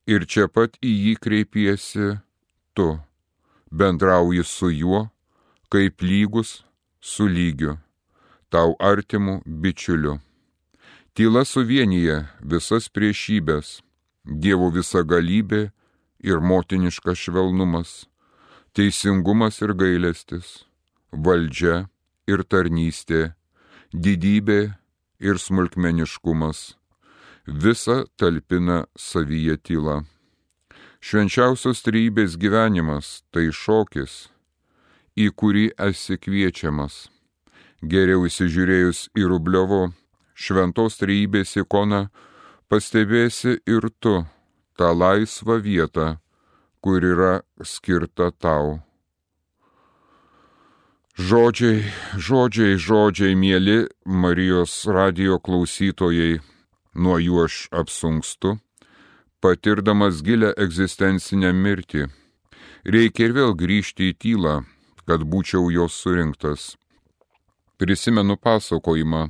ir 0.08 0.26
čia 0.26 0.48
pat 0.48 0.78
į 0.82 0.94
jį 1.06 1.16
kreipiesi 1.20 2.08
tu, 2.74 2.88
bendrauji 3.78 4.44
su 4.44 4.70
juo, 4.72 5.02
kaip 5.70 6.02
lygus 6.02 6.64
su 7.02 7.26
lygiu, 7.28 7.78
tau 8.50 8.76
artimu 8.80 9.42
bičiuliu. 9.46 10.20
Tyla 11.14 11.44
suvienyje 11.46 12.18
visas 12.42 12.90
priešybės, 12.90 13.82
Dievo 14.24 14.70
visagalybė 14.72 15.74
ir 16.24 16.40
motiniškas 16.40 17.26
švelnumas, 17.26 18.06
teisingumas 18.72 19.60
ir 19.66 19.74
gailestis, 19.76 20.64
valdžia 21.12 21.90
ir 22.32 22.46
tarnystė, 22.48 23.34
didybė 23.92 24.62
ir 25.20 25.42
smulkmeniškumas 25.44 26.64
visa 27.48 28.06
talpina 28.16 28.86
savyje 28.96 29.58
tyla. 29.58 30.04
Švenčiausios 31.04 31.82
trybės 31.84 32.38
gyvenimas 32.40 33.08
tai 33.36 33.50
šokis, 33.52 34.30
į 35.20 35.26
kurį 35.36 35.66
esi 35.90 36.16
kviečiamas. 36.16 37.10
Geriau 37.84 38.24
įsižiūrėjus 38.30 39.10
į 39.20 39.26
Rubliovo 39.28 39.82
šventos 40.34 40.96
trybės 41.02 41.58
ikoną, 41.60 42.06
pastebėsi 42.72 43.58
ir 43.68 43.90
tu 44.00 44.16
tą 44.80 44.94
laisvą 44.96 45.60
vietą, 45.68 46.08
kur 46.80 47.04
yra 47.04 47.34
skirta 47.60 48.32
tau. 48.32 48.80
Žodžiai, 51.20 51.84
žodžiai, 52.16 52.80
žodžiai, 52.80 53.36
mėly 53.36 53.90
Marijos 54.08 54.80
radio 54.88 55.36
klausytojai, 55.36 56.40
nuo 56.96 57.20
jų 57.20 57.44
aš 57.44 57.66
apsunkstu, 57.76 58.56
patirdamas 59.44 60.22
gilę 60.24 60.54
egzistencinę 60.66 61.50
mirtį. 61.54 62.06
Reikia 62.96 63.26
ir 63.28 63.34
vėl 63.36 63.52
grįžti 63.60 64.12
į 64.12 64.18
tylą, 64.24 64.54
kad 65.04 65.26
būčiau 65.28 65.68
jos 65.72 65.98
surinktas. 66.00 66.78
Prisimenu 67.76 68.38
pasakojimą 68.40 69.24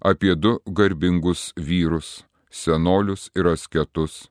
apie 0.00 0.32
du 0.36 0.54
garbingus 0.78 1.50
vyrus, 1.56 2.22
senolius 2.48 3.28
ir 3.36 3.50
asketus, 3.52 4.30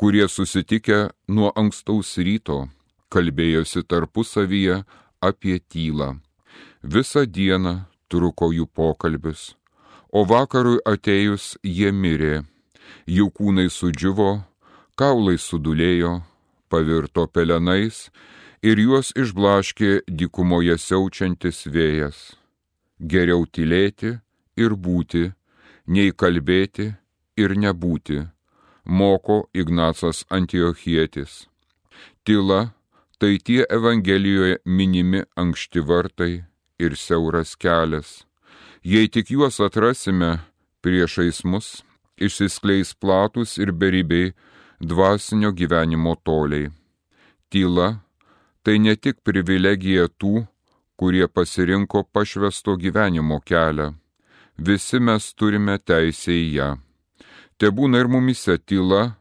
kurie 0.00 0.24
susitikę 0.28 1.10
nuo 1.28 1.52
ankstaus 1.60 2.16
ryto 2.16 2.64
kalbėjosi 3.12 3.84
tarpusavyje 3.84 4.80
apie 5.20 5.58
tylą. 5.60 6.08
Visą 6.82 7.26
dieną 7.28 7.74
truko 8.08 8.48
jų 8.56 8.66
pokalbis, 8.72 9.52
o 10.08 10.24
vakarui 10.24 10.80
atėjus 10.88 11.54
jie 11.62 11.92
mirė, 11.92 12.42
jų 13.06 13.30
kūnai 13.36 13.68
sudžiuvo, 13.68 14.42
kaulai 15.00 15.38
sudulėjo, 15.38 16.22
pavirto 16.70 17.26
pelenais 17.26 18.08
ir 18.62 18.80
juos 18.80 19.12
išblaškė 19.16 20.04
dykumoje 20.08 20.76
siaučiantis 20.78 21.64
vėjas. 21.70 22.18
Geriau 22.98 23.46
tylėti 23.46 24.18
ir 24.56 24.76
būti, 24.86 25.32
nei 25.86 26.12
kalbėti 26.12 26.92
ir 27.36 27.56
nebūti, 27.58 28.20
moko 28.84 29.44
Ignacas 29.52 30.24
Antiochietis. 30.30 31.46
Tila 32.24 32.74
tai 33.18 33.38
tie 33.38 33.64
Evangelijoje 33.70 34.60
minimi 34.64 35.24
ankšti 35.36 35.82
vartai 35.88 36.32
ir 36.78 36.96
siauras 36.96 37.54
kelias 37.56 38.22
Jei 38.84 39.08
tik 39.08 39.30
juos 39.32 39.56
atrasime 39.64 40.42
priešais 40.84 41.38
mus, 41.48 41.68
išsiskleis 42.20 42.90
platus 43.00 43.56
ir 43.56 43.70
beribiai 43.72 44.34
dvasinio 44.84 45.52
gyvenimo 45.52 46.14
toliai. 46.24 46.70
Tyla 47.50 47.88
tai 48.64 48.78
ne 48.80 48.94
tik 48.96 49.20
privilegija 49.26 50.08
tų, 50.20 50.46
kurie 50.96 51.26
pasirinko 51.28 52.04
pašvesto 52.14 52.76
gyvenimo 52.80 53.40
kelią. 53.44 53.92
Visi 54.56 55.00
mes 55.02 55.32
turime 55.34 55.76
teisę 55.78 56.32
į 56.32 56.46
ją. 56.56 56.68
Te 57.58 57.70
būna 57.70 58.00
ir 58.02 58.08
mumise 58.08 58.56
tyla, 58.58 59.16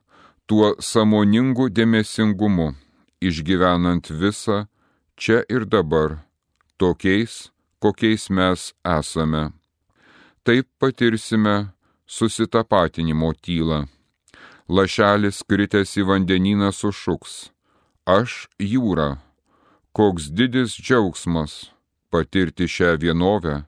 tuo 0.47 0.73
samoningu 0.79 1.67
dėmesingumu, 1.69 2.73
išgyvenant 3.21 4.09
visą 4.21 4.65
čia 5.17 5.41
ir 5.49 5.65
dabar, 5.65 6.21
tokiais, 6.77 7.49
kokiais 7.81 8.29
mes 8.29 8.71
esame. 8.97 9.43
Taip 10.43 10.67
patirsime 10.79 11.73
susitapatinimo 12.05 13.33
tylą. 13.43 13.85
Lašelis 14.69 15.43
kritęs 15.47 15.97
į 15.99 16.05
vandenyną 16.09 16.71
sušuks. 16.71 17.51
Aš 18.05 18.47
jūra. 18.59 19.19
Koks 19.93 20.31
didis 20.33 20.75
džiaugsmas 20.79 21.69
patirti 22.11 22.67
šią 22.69 22.95
vienovę, 23.01 23.63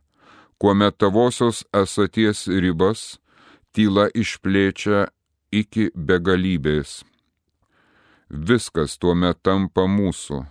kuomet 0.57 0.97
tavosios 0.97 1.63
esaties 1.73 2.45
ribas 2.47 3.17
tyla 3.73 4.07
išplėčia 4.13 5.09
iki 5.51 5.91
begalybės. 5.95 7.03
Viskas 8.29 8.97
tuomet 8.97 9.41
tampa 9.45 9.85
mūsų, 9.89 10.41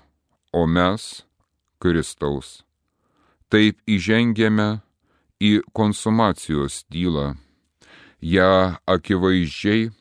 o 0.55 0.63
mes 0.67 1.25
Kristaus 1.83 2.63
taip 3.55 3.79
įžengėme 3.87 4.81
į 5.39 5.61
konsumacijos 5.79 6.83
tylą. 6.91 7.35
Ja 8.19 8.81
akivaizdžiai 8.91 9.93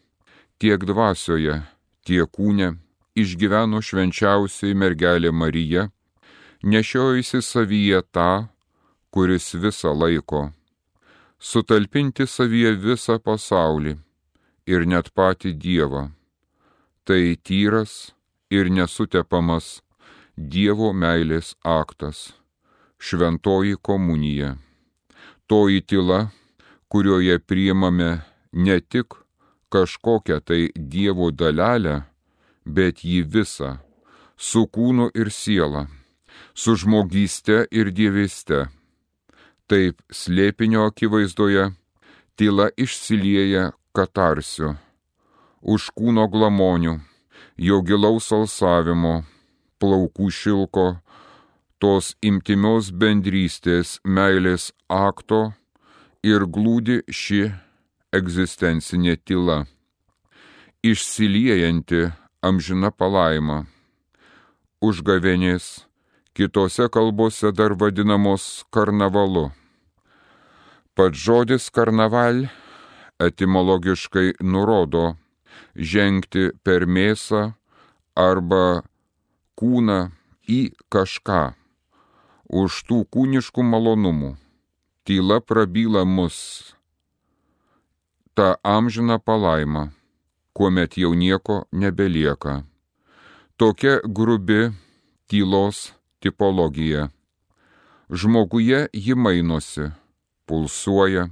tiek 0.63 0.79
dvasioje, 0.87 1.57
tiek 2.07 2.29
kūne 2.31 2.69
išgyveno 3.19 3.81
švenčiausiai 3.83 4.71
mergelė 4.79 5.33
Marija, 5.35 5.89
nešiojusi 6.63 7.41
savyje 7.43 7.99
tą, 8.15 8.45
kuris 9.11 9.49
visą 9.59 9.91
laiko, 9.91 10.53
sutalpinti 11.35 12.23
savyje 12.31 12.71
visą 12.79 13.17
pasaulį 13.19 13.97
ir 14.71 14.85
net 14.87 15.09
patį 15.11 15.51
Dievą. 15.65 16.05
Tai 17.03 17.23
tyras 17.43 18.13
ir 18.47 18.71
nesutepamas 18.71 19.81
Dievo 20.37 20.93
meilės 20.95 21.57
aktas- 21.59 22.31
šventoji 23.05 23.75
komunija. 23.83 24.55
Toji 25.47 25.83
tyla, 25.83 26.31
kurioje 26.87 27.35
priimame 27.39 28.23
ne 28.53 28.79
tik 28.79 29.22
kažkokią 29.73 30.37
tai 30.47 30.61
Dievo 30.75 31.31
dalelę, 31.33 32.03
bet 32.65 33.01
jį 33.01 33.21
visą, 33.33 33.77
su 34.37 34.65
kūnu 34.75 35.09
ir 35.17 35.31
siela, 35.33 35.87
su 36.53 36.75
žmogyste 36.77 37.65
ir 37.71 37.91
dieviste. 37.97 38.67
Taip 39.67 40.01
slėpinio 40.11 40.85
akivaizdoje 40.91 41.71
tyla 42.37 42.69
išsilieja 42.77 43.71
katarsiu, 43.95 44.75
už 45.61 45.89
kūno 45.97 46.27
glamonių, 46.29 46.99
jo 47.57 47.81
gilaus 47.87 48.29
alsavimo, 48.35 49.23
plaukų 49.79 50.29
šilko, 50.29 50.87
tos 51.81 52.13
imtimios 52.21 52.91
bendrystės 52.91 53.97
meilės 54.05 54.71
akto 54.87 55.53
ir 56.23 56.45
glūdi 56.47 57.01
ši 57.09 57.43
egzistencinė 58.13 59.15
tyla, 59.25 59.63
išsiliejanti 60.85 62.11
amžina 62.45 62.91
palaima, 62.93 63.63
užgavenės, 64.85 65.87
kitose 66.37 66.89
kalbose 66.93 67.49
dar 67.57 67.73
vadinamos 67.79 68.65
karnavalu. 68.73 69.47
Pats 70.93 71.17
žodis 71.25 71.71
karnaval 71.73 72.45
etimologiškai 73.23 74.35
nurodo 74.45 75.15
žengti 75.73 76.51
per 76.61 76.85
mėsą 76.85 77.47
arba 78.13 78.83
kūną 79.57 79.99
į 80.45 80.61
kažką. 80.93 81.41
Už 82.53 82.83
tų 82.85 83.01
kūniškų 83.09 83.65
malonumų 83.65 84.35
tyla 85.07 85.39
prabyla 85.41 86.03
mus 86.05 86.37
tą 88.35 88.55
amžiną 88.63 89.19
palaimą, 89.19 89.89
kuomet 90.53 90.97
jau 90.97 91.13
nieko 91.13 91.65
nebelieka. 91.71 92.63
Tokia 93.57 93.99
grubi 94.05 94.71
tylos 95.27 95.93
tipologija. 96.19 97.09
Žmoguje 98.09 98.87
ji 98.93 99.15
mainosi, 99.15 99.91
pulsuoja 100.45 101.29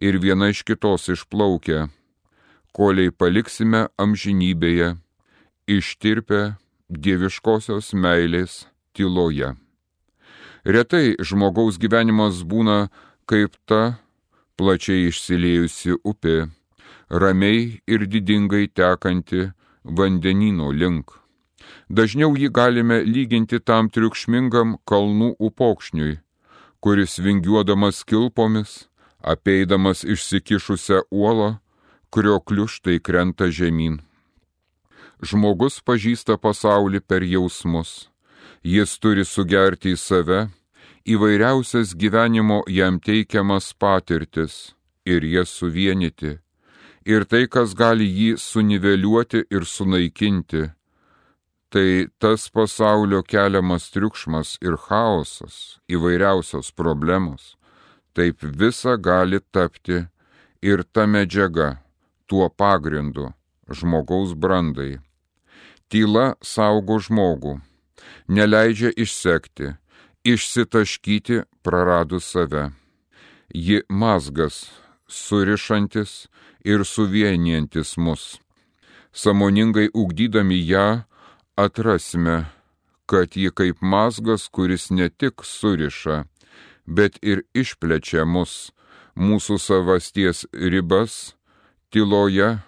ir 0.00 0.18
viena 0.20 0.48
iš 0.52 0.62
kitos 0.68 1.08
išplaukia, 1.08 1.88
koliai 2.76 3.10
paliksime 3.10 3.86
amžinybėje, 3.96 4.96
ištirpę 5.66 6.40
dieviškosios 6.88 7.92
meilės 7.96 8.66
tyloje. 8.96 9.54
Retai 10.66 11.14
žmogaus 11.22 11.78
gyvenimas 11.78 12.42
būna 12.42 12.88
kaip 13.26 13.56
ta 13.66 13.98
plačiai 14.56 15.08
išsiliejusi 15.10 15.98
upė, 16.04 16.48
ramiai 17.10 17.80
ir 17.86 18.06
didingai 18.12 18.66
tekanti 18.68 19.50
vandenino 19.84 20.72
link. 20.72 21.12
Dažniau 21.88 22.34
jį 22.34 22.50
galime 22.50 23.02
lyginti 23.06 23.60
tam 23.60 23.90
triukšmingam 23.90 24.76
kalnų 24.88 25.34
upokšniui, 25.38 26.18
kuris 26.80 27.18
vingiuodamas 27.22 28.02
kilpomis, 28.08 28.86
apeidamas 29.22 30.02
išsikišusią 30.04 31.06
uolą, 31.10 31.56
kurio 32.10 32.40
kliuštai 32.40 32.98
krenta 33.00 33.50
žemyn. 33.50 34.00
Žmogus 35.22 35.80
pažįsta 35.80 36.36
pasaulį 36.36 37.00
per 37.00 37.24
jausmus. 37.24 38.10
Jis 38.62 38.98
turi 38.98 39.24
sugerti 39.24 39.94
į 39.94 39.98
save 40.00 40.40
įvairiausias 41.06 41.94
gyvenimo 41.94 42.64
jam 42.66 42.98
teikiamas 42.98 43.70
patirtis 43.78 44.74
ir 45.06 45.22
jas 45.22 45.52
suvienyti. 45.54 46.38
Ir 47.06 47.22
tai, 47.30 47.46
kas 47.46 47.76
gali 47.78 48.08
jį 48.10 48.32
suniveliuoti 48.42 49.44
ir 49.54 49.62
sunaikinti, 49.62 50.64
tai 51.70 52.08
tas 52.18 52.48
pasaulio 52.50 53.22
keliamas 53.22 53.86
triukšmas 53.94 54.56
ir 54.66 54.74
chaosas, 54.88 55.78
įvairiausios 55.86 56.72
problemos. 56.74 57.54
Taip 58.10 58.42
visa 58.42 58.96
gali 58.98 59.38
tapti 59.54 60.02
ir 60.62 60.82
ta 60.82 61.06
medžiaga, 61.06 61.78
tuo 62.26 62.50
pagrindu 62.50 63.30
žmogaus 63.70 64.34
brandai. 64.34 64.98
Tyla 65.86 66.34
saugo 66.42 66.98
žmogų, 66.98 67.60
neleidžia 68.26 68.90
išsekti, 68.98 69.76
išsitaškyti 70.26 71.40
praradus 71.62 72.30
save. 72.32 72.70
Ji 73.54 73.80
mazgas, 73.88 74.70
surišantis 75.08 76.26
ir 76.64 76.84
suvienijantis 76.84 77.96
mus. 77.96 78.40
Samoningai 79.12 79.88
ugdydami 79.94 80.58
ją 80.68 81.02
atrasime, 81.56 82.44
kad 83.06 83.36
ji 83.36 83.50
kaip 83.50 83.76
mazgas, 83.80 84.48
kuris 84.48 84.90
ne 84.90 85.08
tik 85.08 85.44
suriša, 85.44 86.24
bet 86.86 87.18
ir 87.22 87.44
išplečia 87.54 88.26
mus, 88.26 88.72
mūsų 89.16 89.58
savasties 89.62 90.44
ribas, 90.52 91.36
tyloje 91.90 92.58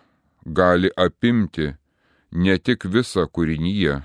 gali 0.46 0.94
apimti 0.96 1.74
ne 2.32 2.58
tik 2.58 2.86
visą 2.86 3.26
kūrinyje, 3.26 4.00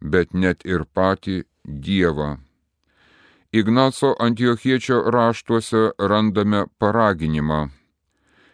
bet 0.00 0.34
net 0.34 0.64
ir 0.64 0.88
patį 0.94 1.44
Dievą. 1.68 2.47
Ignaco 3.52 4.14
Antiochiečio 4.18 5.10
raštuose 5.10 5.90
randame 5.98 6.66
paraginimą. 6.78 7.68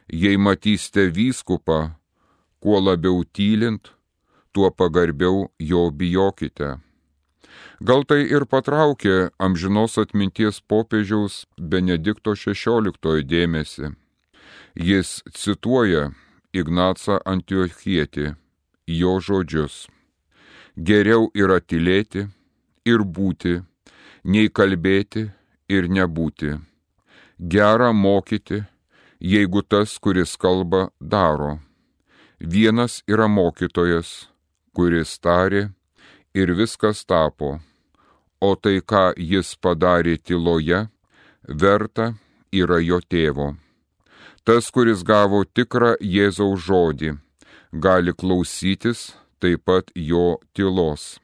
Jei 0.09 0.38
matysite 0.38 1.11
vyskupą, 1.11 1.90
kuo 2.61 2.78
labiau 2.80 3.24
tylint, 3.24 3.90
tuo 4.52 4.70
pagarbiau 4.70 5.50
jo 5.59 5.90
bijokite. 5.90 6.78
Gal 7.80 8.07
tai 8.07 8.20
ir 8.30 8.46
patraukė 8.46 9.35
amžinos 9.42 9.98
atminties 9.98 10.62
popiežiaus 10.62 11.42
Benedikto 11.59 12.38
XVI 12.38 13.26
dėmesį. 13.26 13.90
Jis 14.78 15.22
cituoja 15.35 16.12
Ignacą 16.54 17.18
Antiochietį 17.26 18.37
jo 18.87 19.18
žodžius. 19.18 19.88
Geriau 20.78 21.33
yra 21.35 21.59
tylėti 21.59 22.28
ir 22.87 23.02
būti, 23.02 23.59
nei 24.25 24.49
kalbėti 24.49 25.29
ir 25.69 25.89
nebūti. 25.89 26.57
Gera 27.39 27.93
mokyti, 27.93 28.63
jeigu 29.21 29.63
tas, 29.63 29.99
kuris 29.99 30.37
kalba, 30.41 30.89
daro. 31.01 31.59
Vienas 32.41 33.03
yra 33.09 33.29
mokytojas, 33.29 34.29
kuris 34.75 35.19
tarė 35.21 35.69
ir 36.35 36.53
viskas 36.57 37.05
tapo, 37.05 37.59
o 38.41 38.55
tai, 38.57 38.81
ką 38.81 39.13
jis 39.17 39.55
padarė 39.61 40.17
tyloje, 40.19 40.87
verta 41.49 42.15
yra 42.53 42.81
jo 42.81 43.01
tėvo. 43.01 43.55
Tas, 44.45 44.69
kuris 44.71 45.05
gavo 45.05 45.45
tikrą 45.45 45.95
Jėzaus 46.01 46.65
žodį, 46.67 47.15
gali 47.73 48.13
klausytis 48.13 49.15
taip 49.41 49.65
pat 49.65 49.93
jo 49.97 50.39
tylos, 50.57 51.19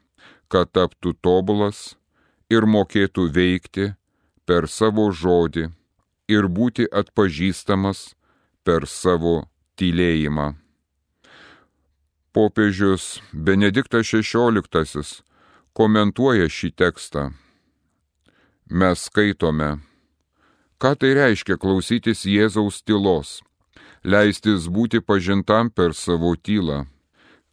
kad 0.49 0.73
taptų 0.73 1.13
tobulas 1.21 2.00
ir 2.51 2.67
mokėtų 2.67 3.27
veikti 3.35 3.93
per 4.47 4.69
savo 4.69 5.11
žodį 5.15 5.69
ir 6.31 6.49
būti 6.49 6.87
atpažįstamas 6.91 8.15
per 8.65 8.87
savo 8.87 9.37
tylėjimą. 9.81 10.55
Popiežius 12.35 13.21
Benediktas 13.33 14.11
XVI 14.15 15.23
komentuoja 15.75 16.47
šį 16.47 16.71
tekstą. 16.79 17.31
Mes 18.71 19.07
skaitome, 19.09 19.81
ką 20.79 20.95
tai 20.95 21.15
reiškia 21.19 21.59
klausytis 21.59 22.23
Jėzaus 22.27 22.85
tylos 22.87 23.41
leistis 24.05 24.69
būti 24.69 25.01
pažintam 25.01 25.71
per 25.71 25.95
savo 25.95 26.35
tylą. 26.37 26.87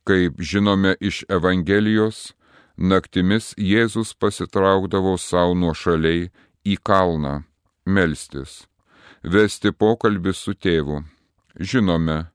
Kaip 0.07 0.39
žinome 0.39 0.95
iš 0.99 1.25
Evangelijos, 1.29 2.33
naktimis 2.77 3.53
Jėzus 3.57 4.13
pasitraukdavo 4.13 5.17
savo 5.17 5.55
nuo 5.57 5.73
šaliai 5.73 6.29
į 6.65 6.77
kalną, 6.85 7.43
melstis, 7.85 8.67
vesti 9.23 9.71
pokalbį 9.71 10.33
su 10.33 10.53
tėvu. 10.53 11.01
Žinome, 11.57 12.27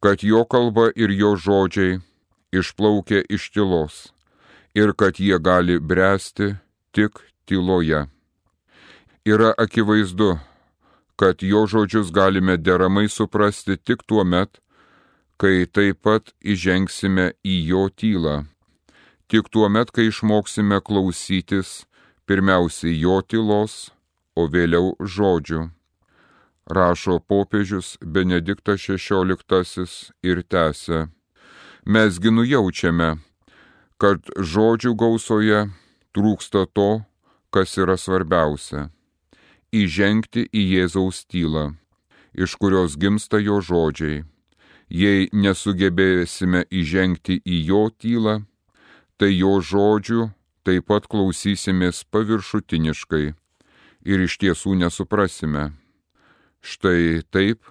kad 0.00 0.22
jo 0.22 0.44
kalba 0.44 0.90
ir 0.94 1.10
jo 1.10 1.34
žodžiai 1.36 2.00
išplaukia 2.52 3.24
iš 3.28 3.48
tylos 3.54 3.96
ir 4.76 4.92
kad 4.92 5.20
jie 5.20 5.38
gali 5.40 5.78
bręsti 5.80 6.56
tik 6.92 7.22
tyloje. 7.48 8.06
Yra 9.24 9.54
akivaizdu, 9.58 10.36
kad 11.16 11.42
jo 11.42 11.64
žodžius 11.66 12.12
galime 12.12 12.56
deramai 12.56 13.08
suprasti 13.08 13.76
tik 13.76 14.04
tuo 14.06 14.24
met, 14.24 14.60
kai 15.40 15.64
taip 15.66 16.04
pat 16.04 16.32
įžengsime 16.44 17.32
į 17.44 17.56
jo 17.70 17.88
tylą, 17.88 18.44
tik 19.28 19.50
tuo 19.50 19.68
met, 19.68 19.90
kai 19.94 20.08
išmoksime 20.10 20.80
klausytis 20.86 21.86
pirmiausiai 22.26 22.96
jo 23.00 23.20
tylos, 23.22 23.90
o 24.36 24.46
vėliau 24.52 24.94
žodžių. 25.00 25.70
Rašo 26.66 27.20
popiežius 27.22 27.94
Benediktas 28.02 28.82
XVI 28.90 29.86
ir 30.26 30.42
tęsia. 30.42 31.06
Mesgi 31.86 32.32
nujaučiame, 32.34 33.10
kad 34.02 34.26
žodžių 34.34 34.94
gausoje 34.98 35.66
trūksta 36.10 36.66
to, 36.74 37.06
kas 37.54 37.78
yra 37.78 37.94
svarbiausia- 37.94 38.90
įžengti 39.82 40.48
į 40.50 40.62
Jėzaus 40.74 41.22
tylą, 41.30 41.76
iš 42.34 42.58
kurios 42.58 42.98
gimsta 42.98 43.38
jo 43.38 43.60
žodžiai 43.62 44.24
Jei 44.86 45.26
nesugebėsime 45.34 46.62
įžengti 46.70 47.40
į 47.42 47.56
jo 47.66 47.88
tylą, 47.90 48.44
tai 49.16 49.32
jo 49.36 49.58
žodžių 49.60 50.28
taip 50.66 50.88
pat 50.90 51.06
klausysimės 51.10 52.02
paviršutiniškai 52.10 53.24
ir 54.06 54.24
iš 54.26 54.38
tiesų 54.42 54.76
nesuprasime. 54.82 55.70
Štai 56.60 57.22
taip 57.30 57.62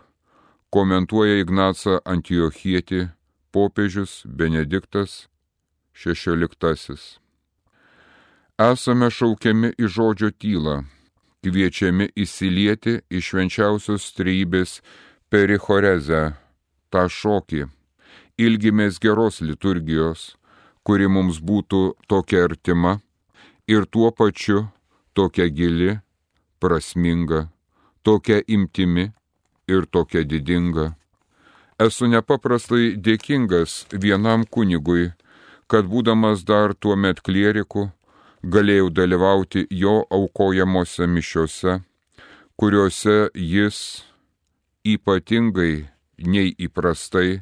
komentuoja 0.71 1.41
Ignacą 1.43 1.99
Antiochietį 2.03 3.09
popiežius 3.55 4.23
Benediktas 4.25 5.27
XVI. 5.95 6.97
Esame 8.55 9.09
šaukiami 9.11 9.73
į 9.75 9.89
žodžio 9.91 10.31
tylą, 10.31 10.77
kviečiami 11.43 12.07
įsilieti 12.15 13.01
į 13.11 13.21
švenčiausios 13.27 14.07
trybės 14.15 14.79
perichorezę 15.31 16.23
tą 16.91 17.03
šokį, 17.11 17.65
ilgimės 18.39 18.99
geros 19.03 19.41
liturgijos, 19.43 20.33
kuri 20.85 21.09
mums 21.09 21.41
būtų 21.41 21.81
tokia 22.07 22.45
artima 22.45 22.99
ir 23.67 23.85
tuo 23.89 24.11
pačiu 24.11 24.67
tokia 25.17 25.47
gili, 25.49 25.97
prasminga, 26.59 27.47
tokia 28.03 28.41
imtimi 28.47 29.11
ir 29.67 29.85
tokia 29.85 30.23
didinga. 30.23 30.93
Esu 31.81 32.07
nepaprastai 32.07 32.93
dėkingas 32.95 33.85
vienam 33.91 34.45
kunigui, 34.45 35.11
kad 35.67 35.89
būdamas 35.91 36.45
dar 36.47 36.75
tuo 36.77 36.95
met 36.95 37.19
klieriku, 37.25 37.89
galėjau 38.43 38.91
dalyvauti 38.93 39.65
jo 39.71 39.95
aukojamosi 40.13 41.07
mišiuose, 41.09 41.79
kuriuose 42.55 43.17
jis 43.33 43.79
ypatingai 44.85 45.87
nei 46.21 46.53
įprastai 46.67 47.41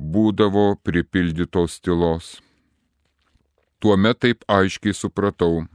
būdavo 0.00 0.78
pripildytos 0.82 1.76
tylos. 1.84 2.38
Tuomet 3.80 4.20
taip 4.24 4.44
aiškiai 4.48 4.96
supratau, 4.96 5.66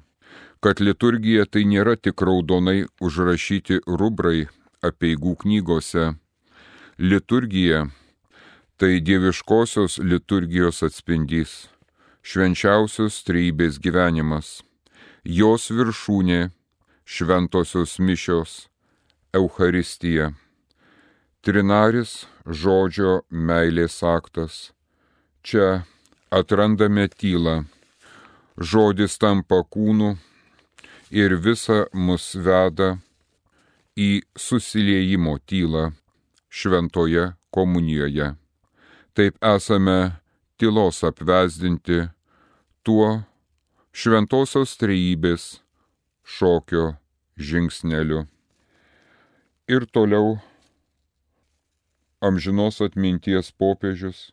kad 0.62 0.82
liturgija 0.82 1.46
tai 1.46 1.66
nėra 1.70 1.94
tik 1.96 2.22
raudonai 2.26 2.88
užrašyti 3.06 3.84
rubrai 3.86 4.48
apieigų 4.82 5.36
knygose. 5.46 6.16
Liturgija 6.98 7.86
tai 8.82 9.00
dieviškosios 9.08 10.00
liturgijos 10.02 10.82
atspindys, 10.88 11.56
švenčiausios 12.26 13.22
treibės 13.28 13.78
gyvenimas, 13.80 14.62
jos 15.24 15.70
viršūnė, 15.70 16.50
šventosios 17.06 18.00
mišios, 18.02 18.66
Euharistija. 19.38 20.34
Trinaris 21.46 22.24
žodžio 22.46 23.24
meilės 23.30 24.02
aktas. 24.06 24.72
Čia 25.46 25.86
atrandame 26.32 27.08
tylą. 27.10 27.66
Žodis 28.56 29.18
tampa 29.20 29.64
kūnu 29.68 30.16
ir 31.12 31.36
visa 31.44 31.86
mus 31.94 32.34
veda 32.36 32.96
į 34.00 34.24
susiliejimo 34.40 35.38
tylą 35.48 35.92
šventoje 36.50 37.34
komunijoje. 37.52 38.34
Taip 39.16 39.36
esame 39.44 40.16
tylos 40.60 41.04
apvesdinti 41.04 42.08
tuo 42.84 43.24
šventosios 43.96 44.76
trejybės 44.80 45.60
šokio 46.24 46.96
žingsneliu. 47.38 48.26
Ir 49.68 49.88
toliau 49.92 50.38
amžinos 52.28 52.82
atminties 52.82 53.52
popiežius 53.52 54.32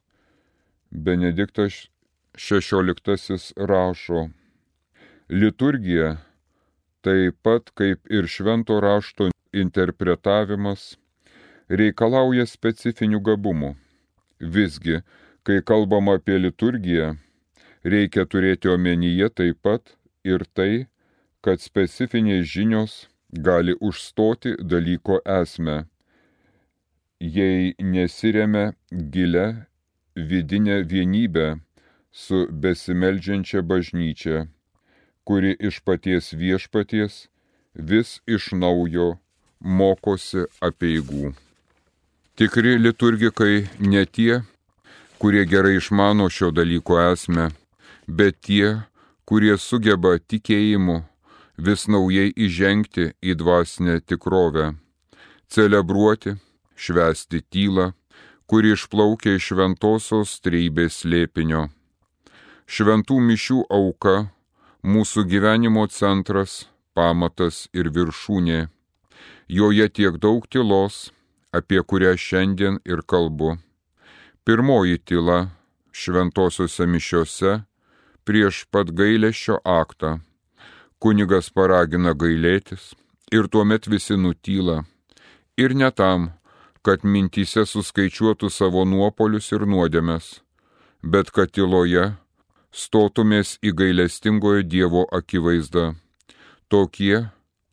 Benediktas 0.90 1.88
XVI 2.36 3.52
rašo, 3.56 4.28
liturgija 5.28 6.16
taip 7.04 7.36
pat 7.42 7.70
kaip 7.74 8.10
ir 8.10 8.28
švento 8.28 8.78
rašto 8.80 9.28
interpretavimas 9.52 10.96
reikalauja 11.68 12.46
specifinių 12.48 13.20
gabumų. 13.28 13.74
Visgi, 14.40 15.00
kai 15.44 15.60
kalbam 15.64 16.08
apie 16.12 16.38
liturgiją, 16.38 17.14
reikia 17.84 18.26
turėti 18.26 18.72
omenyje 18.72 19.28
taip 19.40 19.60
pat 19.62 19.96
ir 20.24 20.44
tai, 20.56 20.86
kad 21.42 21.60
specifinės 21.60 22.46
žinios 22.48 22.98
gali 23.32 23.74
užstoti 23.80 24.56
dalyko 24.60 25.20
esmę 25.40 25.82
jei 27.22 27.74
nesiremia 27.78 28.72
gilę 28.92 29.64
vidinę 30.16 30.84
vienybę 30.84 31.56
su 32.12 32.46
besimeldžiančia 32.50 33.62
bažnyčia, 33.62 34.46
kuri 35.24 35.54
iš 35.68 35.80
paties 35.86 36.34
viešpaties 36.34 37.28
vis 37.74 38.18
iš 38.26 38.50
naujo 38.58 39.06
mokosi 39.60 40.42
apieigų. 40.60 41.32
Tikri 42.34 42.74
liturgikai 42.82 43.70
ne 43.78 44.04
tie, 44.04 44.42
kurie 45.18 45.46
gerai 45.46 45.78
išmano 45.78 46.26
šio 46.26 46.50
dalyko 46.50 46.98
esmę, 47.12 47.50
bet 48.08 48.42
tie, 48.42 48.82
kurie 49.24 49.54
sugeba 49.58 50.18
tikėjimu 50.18 51.04
vis 51.56 51.86
naujai 51.86 52.34
įžengti 52.34 53.12
į 53.22 53.38
dvasinę 53.38 54.00
tikrovę, 54.02 54.72
celebruoti 55.46 56.40
švesti 56.76 57.42
tylą, 57.52 57.92
kuri 58.46 58.74
išplaukia 58.76 59.36
iš 59.38 59.52
šventosios 59.52 60.36
treibės 60.44 61.02
lėpinio. 61.08 61.68
Šventų 62.66 63.16
mišių 63.28 63.58
auka- 63.70 64.30
mūsų 64.92 65.24
gyvenimo 65.30 65.86
centras, 65.88 66.68
pamatas 66.94 67.68
ir 67.72 67.90
viršūnė. 67.90 68.68
Joje 69.48 69.88
tiek 69.88 70.18
daug 70.18 70.46
tylos, 70.48 71.10
apie 71.52 71.80
kurią 71.82 72.16
šiandien 72.16 72.78
ir 72.84 73.02
kalbu. 73.02 73.58
Pirmoji 74.44 74.98
tyla 74.98 75.50
šventosiuose 75.92 76.86
mišiuose 76.88 77.52
prieš 78.24 78.64
pat 78.70 78.90
gailėšio 78.90 79.60
aktą. 79.64 80.20
Kunigas 80.98 81.50
paragina 81.50 82.14
gailėtis 82.14 82.94
ir 83.32 83.48
tuomet 83.48 83.86
visi 83.86 84.16
nutyla. 84.16 84.84
Ir 85.56 85.74
ne 85.74 85.90
tam, 85.90 86.30
kad 86.82 87.04
mintyse 87.06 87.64
suskaičiuotų 87.66 88.50
savo 88.50 88.82
nuopolius 88.84 89.52
ir 89.54 89.66
nuodėmes, 89.66 90.40
bet 91.02 91.30
kad 91.30 91.52
tyloje 91.54 92.12
stotumės 92.72 93.58
į 93.62 93.74
gailestingojo 93.78 94.64
Dievo 94.66 95.04
akivaizdą, 95.14 95.92
tokie, 96.72 97.28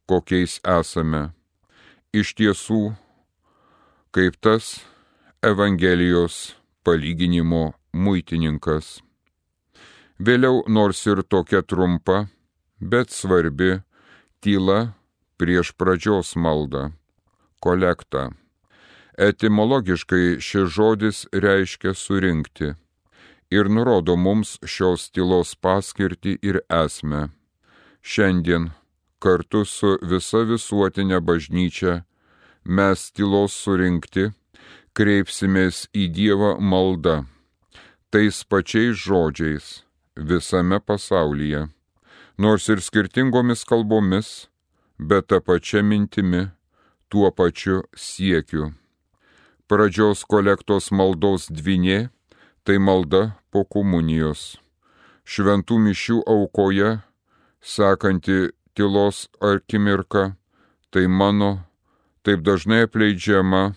kokiais 0.10 0.60
esame. 0.78 1.30
Iš 2.14 2.34
tiesų, 2.38 2.82
kaip 4.14 4.38
tas 4.42 4.80
Evangelijos 5.46 6.56
palyginimo 6.84 7.72
muitininkas. 7.94 9.00
Vėliau, 10.20 10.66
nors 10.68 11.00
ir 11.08 11.22
tokia 11.24 11.62
trumpa, 11.64 12.26
bet 12.82 13.14
svarbi, 13.16 13.80
tyla 14.44 14.96
prieš 15.40 15.72
pradžios 15.80 16.36
maldą- 16.36 16.92
kolektą. 17.64 18.36
Etimologiškai 19.20 20.38
šis 20.40 20.70
žodis 20.72 21.26
reiškia 21.34 21.92
surinkti 21.94 22.70
ir 23.52 23.68
nurodo 23.68 24.16
mums 24.16 24.54
šios 24.64 25.10
tylos 25.12 25.52
paskirtį 25.60 26.38
ir 26.40 26.62
esmę. 26.72 27.26
Šiandien 28.00 28.70
kartu 29.20 29.66
su 29.68 29.98
visa 30.14 30.46
visuotinė 30.48 31.20
bažnyčia 31.20 31.98
mes 32.64 33.06
tylos 33.12 33.60
surinkti 33.66 34.30
kreipsimės 34.96 35.84
į 35.92 36.08
Dievą 36.16 36.56
maldą, 36.72 37.20
tais 38.16 38.44
pačiais 38.48 38.96
žodžiais 39.04 39.70
visame 40.16 40.80
pasaulyje, 40.80 41.68
nors 42.40 42.72
ir 42.72 42.80
skirtingomis 42.80 43.68
kalbomis, 43.68 44.48
bet 44.96 45.28
tą 45.28 45.44
pačią 45.44 45.84
mintimi, 45.84 46.48
tuo 47.12 47.36
pačiu 47.36 47.84
siekiu. 47.96 48.72
Pradžios 49.70 50.24
kolektos 50.26 50.88
maldos 50.90 51.44
dvinė- 51.46 52.10
tai 52.66 52.80
malda 52.82 53.38
po 53.52 53.62
komunijos. 53.64 54.58
šventų 55.30 55.76
mišių 55.86 56.24
aukoje, 56.26 57.04
sekanti 57.62 58.50
tylos 58.74 59.28
akimirka, 59.40 60.36
tai 60.90 61.06
mano, 61.06 61.66
taip 62.24 62.42
dažnai 62.42 62.88
apleidžiama 62.88 63.76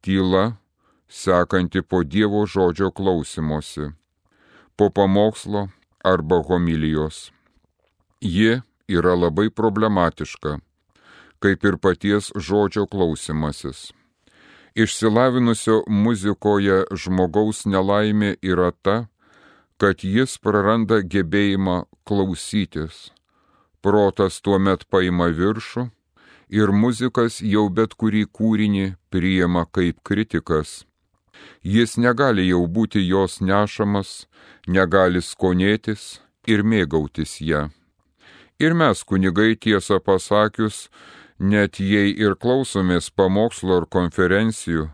tyla, 0.00 0.56
sekanti 1.08 1.82
po 1.82 2.02
Dievo 2.04 2.46
žodžio 2.46 2.88
klausimosi, 2.90 3.92
po 4.76 4.88
pamokslo 4.88 5.68
arba 6.02 6.40
homilijos. 6.42 7.30
Ji 8.20 8.62
yra 8.88 9.12
labai 9.12 9.50
problematiška, 9.50 10.60
kaip 11.40 11.64
ir 11.64 11.76
paties 11.76 12.32
žodžio 12.32 12.88
klausimasis. 12.88 13.97
Išsilavinusio 14.74 15.82
muzikoje 15.88 16.84
žmogaus 16.92 17.64
nelaimė 17.66 18.36
yra 18.42 18.72
ta, 18.82 19.06
kad 19.78 20.02
jis 20.04 20.38
praranda 20.42 21.00
gebėjimą 21.02 21.84
klausytis. 22.04 23.08
Protas 23.80 24.40
tuo 24.42 24.58
met 24.58 24.84
paima 24.90 25.30
viršų 25.30 25.88
ir 26.50 26.72
muzikas 26.72 27.40
jau 27.40 27.68
bet 27.70 27.94
kurį 27.94 28.26
kūrinį 28.26 28.86
priima 29.12 29.64
kaip 29.70 30.02
kritikas. 30.02 30.84
Jis 31.62 31.96
negali 31.96 32.48
jau 32.48 32.66
būti 32.66 33.04
jos 33.06 33.38
nešamas, 33.40 34.26
negali 34.66 35.22
skonėtis 35.22 36.18
ir 36.46 36.64
mėgautis 36.64 37.38
ją. 37.40 37.68
Ir 38.58 38.74
mes, 38.74 39.04
kunigai, 39.06 39.54
tiesą 39.54 40.00
pasakius, 40.02 40.88
net 41.38 41.80
jei 41.80 42.12
ir 42.12 42.34
klausomės 42.34 43.10
pamokslo 43.10 43.80
ar 43.82 43.86
konferencijų, 43.86 44.88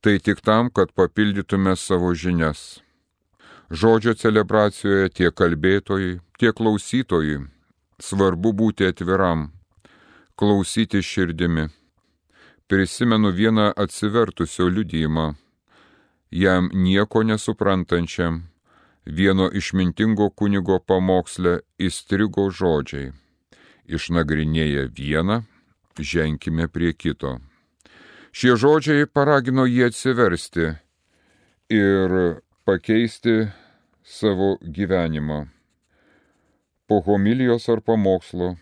tai 0.00 0.18
tik 0.22 0.40
tam, 0.40 0.70
kad 0.70 0.94
papildytume 0.94 1.76
savo 1.76 2.14
žinias. 2.14 2.80
Žodžio 3.70 4.14
celebracijoje 4.14 5.10
tiek 5.10 5.34
kalbėtojai, 5.34 6.20
tiek 6.38 6.54
klausytojai 6.56 7.42
svarbu 8.00 8.52
būti 8.54 8.86
atviram, 8.88 9.50
klausyti 10.38 11.02
širdimi. 11.02 11.68
Prisimenu 12.68 13.32
vieną 13.32 13.72
atsivertusio 13.76 14.68
liudijimą, 14.68 15.34
jam 16.30 16.68
nieko 16.72 17.22
nesuprantančiam, 17.24 18.42
vieno 19.04 19.48
išmintingo 19.50 20.30
kunigo 20.30 20.78
pamoksle 20.80 21.60
įstrigo 21.80 22.50
žodžiai. 22.52 23.12
Išnagrinėję 23.88 24.90
vieną, 24.92 25.42
ženkime 26.00 26.68
prie 26.68 26.92
kito. 26.92 27.38
Šie 28.32 28.54
žodžiai 28.60 29.06
paragino 29.06 29.64
jį 29.66 29.88
atsiversti 29.88 30.66
ir 31.72 32.14
pakeisti 32.68 33.48
savo 34.04 34.56
gyvenimą. 34.62 35.46
Po 36.88 37.00
homilijos 37.04 37.68
ar 37.68 37.80
pamokslo 37.84 38.54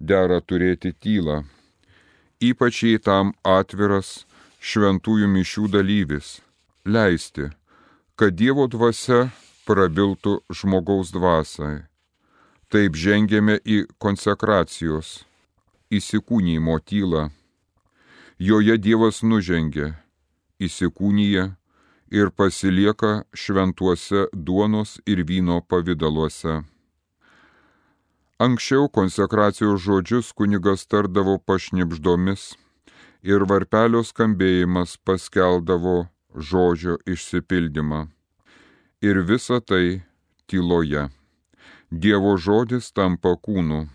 dera 0.00 0.40
turėti 0.40 0.92
tylą, 0.92 1.42
ypač 2.40 2.82
jei 2.84 3.00
tam 3.00 3.32
atviras 3.44 4.24
šventųjų 4.60 5.28
mišių 5.28 5.68
dalyvis, 5.72 6.40
leisti, 6.84 7.50
kad 8.16 8.36
Dievo 8.36 8.66
dvasia 8.68 9.28
prabiltų 9.68 10.40
žmogaus 10.52 11.12
dvasai. 11.12 11.84
Taip 12.70 12.96
žengėme 12.96 13.58
į 13.64 13.84
konsekracijos 13.98 15.20
įsikūnymo 15.90 16.78
tylą. 16.86 17.30
Joje 18.38 18.76
Dievas 18.78 19.24
nužengia, 19.26 19.96
įsikūnyje 20.62 21.48
ir 22.14 22.30
pasilieka 22.30 23.24
šventuose 23.34 24.28
duonos 24.32 25.00
ir 25.06 25.24
vyno 25.26 25.58
pavydaluose. 25.66 26.62
Anksčiau 28.40 28.88
konsekracijos 28.88 29.82
žodžius 29.82 30.32
kunigas 30.32 30.86
tardavo 30.86 31.36
pašnipždomis 31.42 32.54
ir 33.26 33.44
varpelio 33.50 34.06
skambėjimas 34.06 34.96
paskeldavo 35.04 36.08
žodžio 36.32 36.96
išsipildymą. 37.04 38.06
Ir 39.02 39.24
visa 39.26 39.60
tai 39.60 40.02
tyloje. 40.46 41.08
Dievo 41.90 42.38
žodis 42.38 42.92
tampa 42.94 43.34
kūnu 43.34 43.88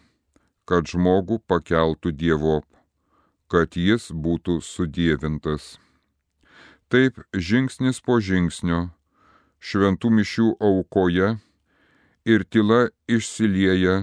kad 0.66 0.90
žmogų 0.90 1.40
pakeltų 1.48 2.12
Dievop, 2.12 2.66
kad 3.48 3.78
jis 3.78 4.10
būtų 4.12 4.60
sudėvintas. 4.66 5.76
Taip 6.90 7.22
žingsnis 7.34 8.02
po 8.02 8.20
žingsnio 8.22 8.90
šventų 9.62 10.12
mišių 10.20 10.48
aukoje 10.62 11.36
ir 12.26 12.46
tyla 12.50 12.88
išsilieja 13.10 13.96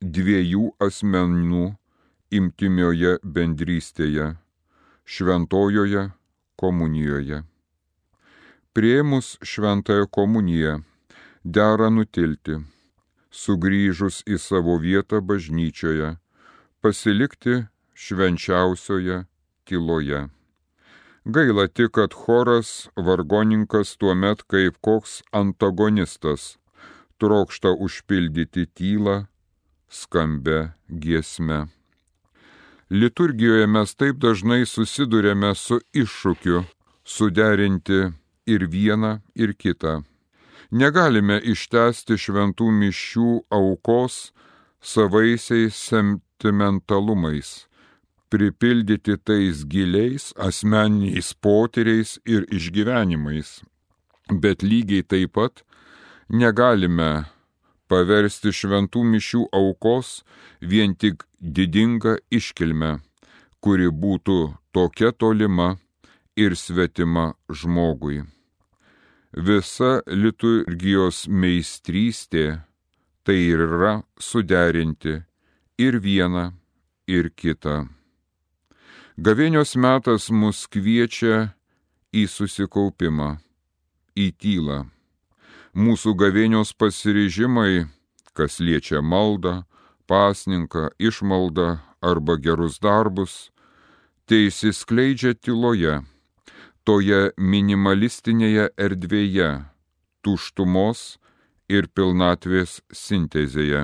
dviejų 0.00 0.72
asmenų 0.88 1.76
imtimioje 2.30 3.16
bendrystėje- 3.24 4.36
šventojoje 5.12 6.10
komunijoje. 6.56 7.44
Prieimus 8.72 9.38
šventąją 9.42 10.06
komuniją 10.06 10.82
dera 11.44 11.88
nutilti 11.90 12.60
sugrįžus 13.42 14.22
į 14.26 14.38
savo 14.42 14.78
vietą 14.82 15.20
bažnyčioje, 15.22 16.16
pasilikti 16.82 17.64
švenčiausioje 17.94 19.24
tyloje. 19.68 20.26
Gaila 21.28 21.66
tik, 21.68 21.92
kad 21.96 22.14
choras 22.14 22.88
vargoninkas 22.96 23.96
tuo 24.00 24.14
met 24.14 24.42
kaip 24.48 24.78
koks 24.80 25.20
antagonistas 25.32 26.56
trokšta 27.18 27.70
užpildyti 27.84 28.66
tylą 28.66 29.26
skambę 29.88 30.72
giesmę. 30.88 31.66
Liturgijoje 32.90 33.66
mes 33.66 33.94
taip 34.00 34.16
dažnai 34.24 34.64
susidurėme 34.64 35.52
su 35.54 35.76
iššūkiu 35.92 36.62
suderinti 37.04 37.98
ir 38.48 38.64
vieną, 38.72 39.18
ir 39.34 39.52
kitą. 39.52 40.07
Negalime 40.70 41.38
ištesti 41.40 42.18
šventų 42.20 42.68
mišių 42.80 43.30
aukos 43.54 44.18
savaisiais 44.80 45.74
sentimentalumais, 45.74 47.68
pripildyti 48.28 49.16
tais 49.24 49.64
giliais 49.64 50.32
asmeniniais 50.36 51.32
potyriais 51.40 52.18
ir 52.26 52.44
išgyvenimais. 52.52 53.62
Bet 54.28 54.62
lygiai 54.62 55.02
taip 55.08 55.32
pat 55.38 55.64
negalime 56.28 57.24
paversti 57.88 58.52
šventų 58.52 59.04
mišių 59.14 59.44
aukos 59.56 60.22
vien 60.60 60.94
tik 60.94 61.24
didinga 61.40 62.18
iškilme, 62.30 62.98
kuri 63.64 63.88
būtų 63.88 64.40
tokia 64.76 65.12
tolima 65.12 65.76
ir 66.36 66.56
svetima 66.56 67.32
žmogui. 67.48 68.22
Visa 69.36 70.00
liturgijos 70.08 71.26
meistrystė 71.28 72.62
tai 73.28 73.36
ir 73.36 73.60
yra 73.60 74.00
suderinti 74.16 75.18
ir 75.76 76.00
vieną, 76.00 76.54
ir 77.04 77.28
kitą. 77.36 77.88
Gavėnios 79.20 79.76
metas 79.76 80.30
mus 80.32 80.64
kviečia 80.66 81.52
į 82.16 82.24
susikaupimą, 82.24 83.36
į 84.16 84.32
tylą. 84.40 84.86
Mūsų 85.76 86.16
gavėnios 86.16 86.72
pasiryžimai, 86.72 87.84
kas 88.32 88.60
liečia 88.64 89.02
maldą, 89.04 89.66
pasninką, 90.08 90.88
išmaldą 90.96 91.76
arba 92.00 92.38
gerus 92.40 92.80
darbus, 92.80 93.50
tai 94.24 94.48
įsiskleidžia 94.48 95.36
tyloje 95.36 96.00
toje 96.88 97.34
minimalistinėje 97.36 98.70
erdvėje, 98.80 99.48
tuštumos 100.24 101.18
ir 101.68 101.90
pilnatvės 101.92 102.78
sintezėje. 102.88 103.82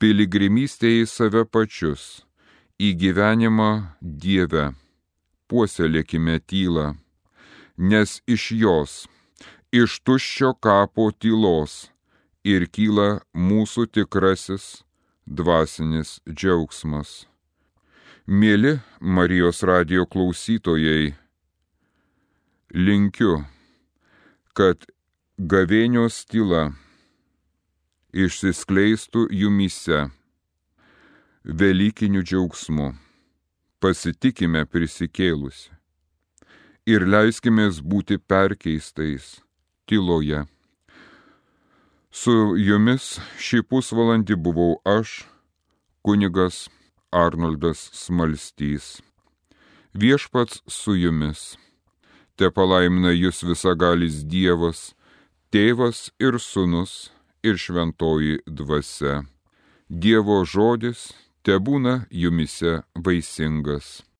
Piligrimystėje 0.00 1.02
į 1.02 1.10
save 1.12 1.44
pačius, 1.44 2.24
į 2.80 2.94
gyvenimą 3.02 3.68
Dieve, 4.00 4.70
puoselėkime 5.52 6.40
tylą, 6.48 6.94
nes 7.76 8.22
iš 8.24 8.48
jos, 8.56 8.94
iš 9.68 10.00
tuščio 10.00 10.54
kapo 10.64 11.10
tylos 11.12 11.90
ir 12.42 12.70
kyla 12.72 13.20
mūsų 13.36 13.90
tikrasis 13.98 14.78
dvasinis 15.28 16.22
džiaugsmas. 16.24 17.26
Mėly 18.26 18.78
Marijos 19.00 19.60
radio 19.66 20.06
klausytojai, 20.08 21.12
linkiu, 22.72 23.44
kad 24.56 24.86
gavėnios 25.36 26.24
tyla 26.24 26.72
išsiskleistų 28.12 29.28
jumise 29.30 30.08
Velykiniu 31.42 32.22
džiaugsmu, 32.22 32.92
pasitikime 33.82 34.62
prisikėlusi 34.64 35.72
ir 36.86 37.06
leiskime 37.06 37.68
būti 37.82 38.18
perkeistais 38.18 39.40
tyloje. 39.86 40.44
Su 42.12 42.54
jumis 42.56 43.18
šį 43.38 43.62
pusvalandį 43.68 44.36
buvau 44.36 44.78
aš, 44.84 45.24
kunigas 46.04 46.68
Arnoldas 47.10 47.90
Smalstys. 47.92 49.00
Viešpats 49.92 50.62
su 50.68 50.96
jumis. 50.96 51.56
Te 52.36 52.48
palaimina 52.50 53.12
jūs 53.12 53.42
visagalis 53.44 54.22
Dievas, 54.24 54.92
tėvas 55.52 56.08
ir 56.18 56.38
sunus 56.40 57.10
ir 57.44 57.58
šventoji 57.60 58.38
dvasia. 58.46 59.24
Dievo 59.88 60.40
žodis 60.44 61.10
te 61.44 61.58
būna 61.58 62.06
jumise 62.10 62.80
vaisingas. 62.94 64.02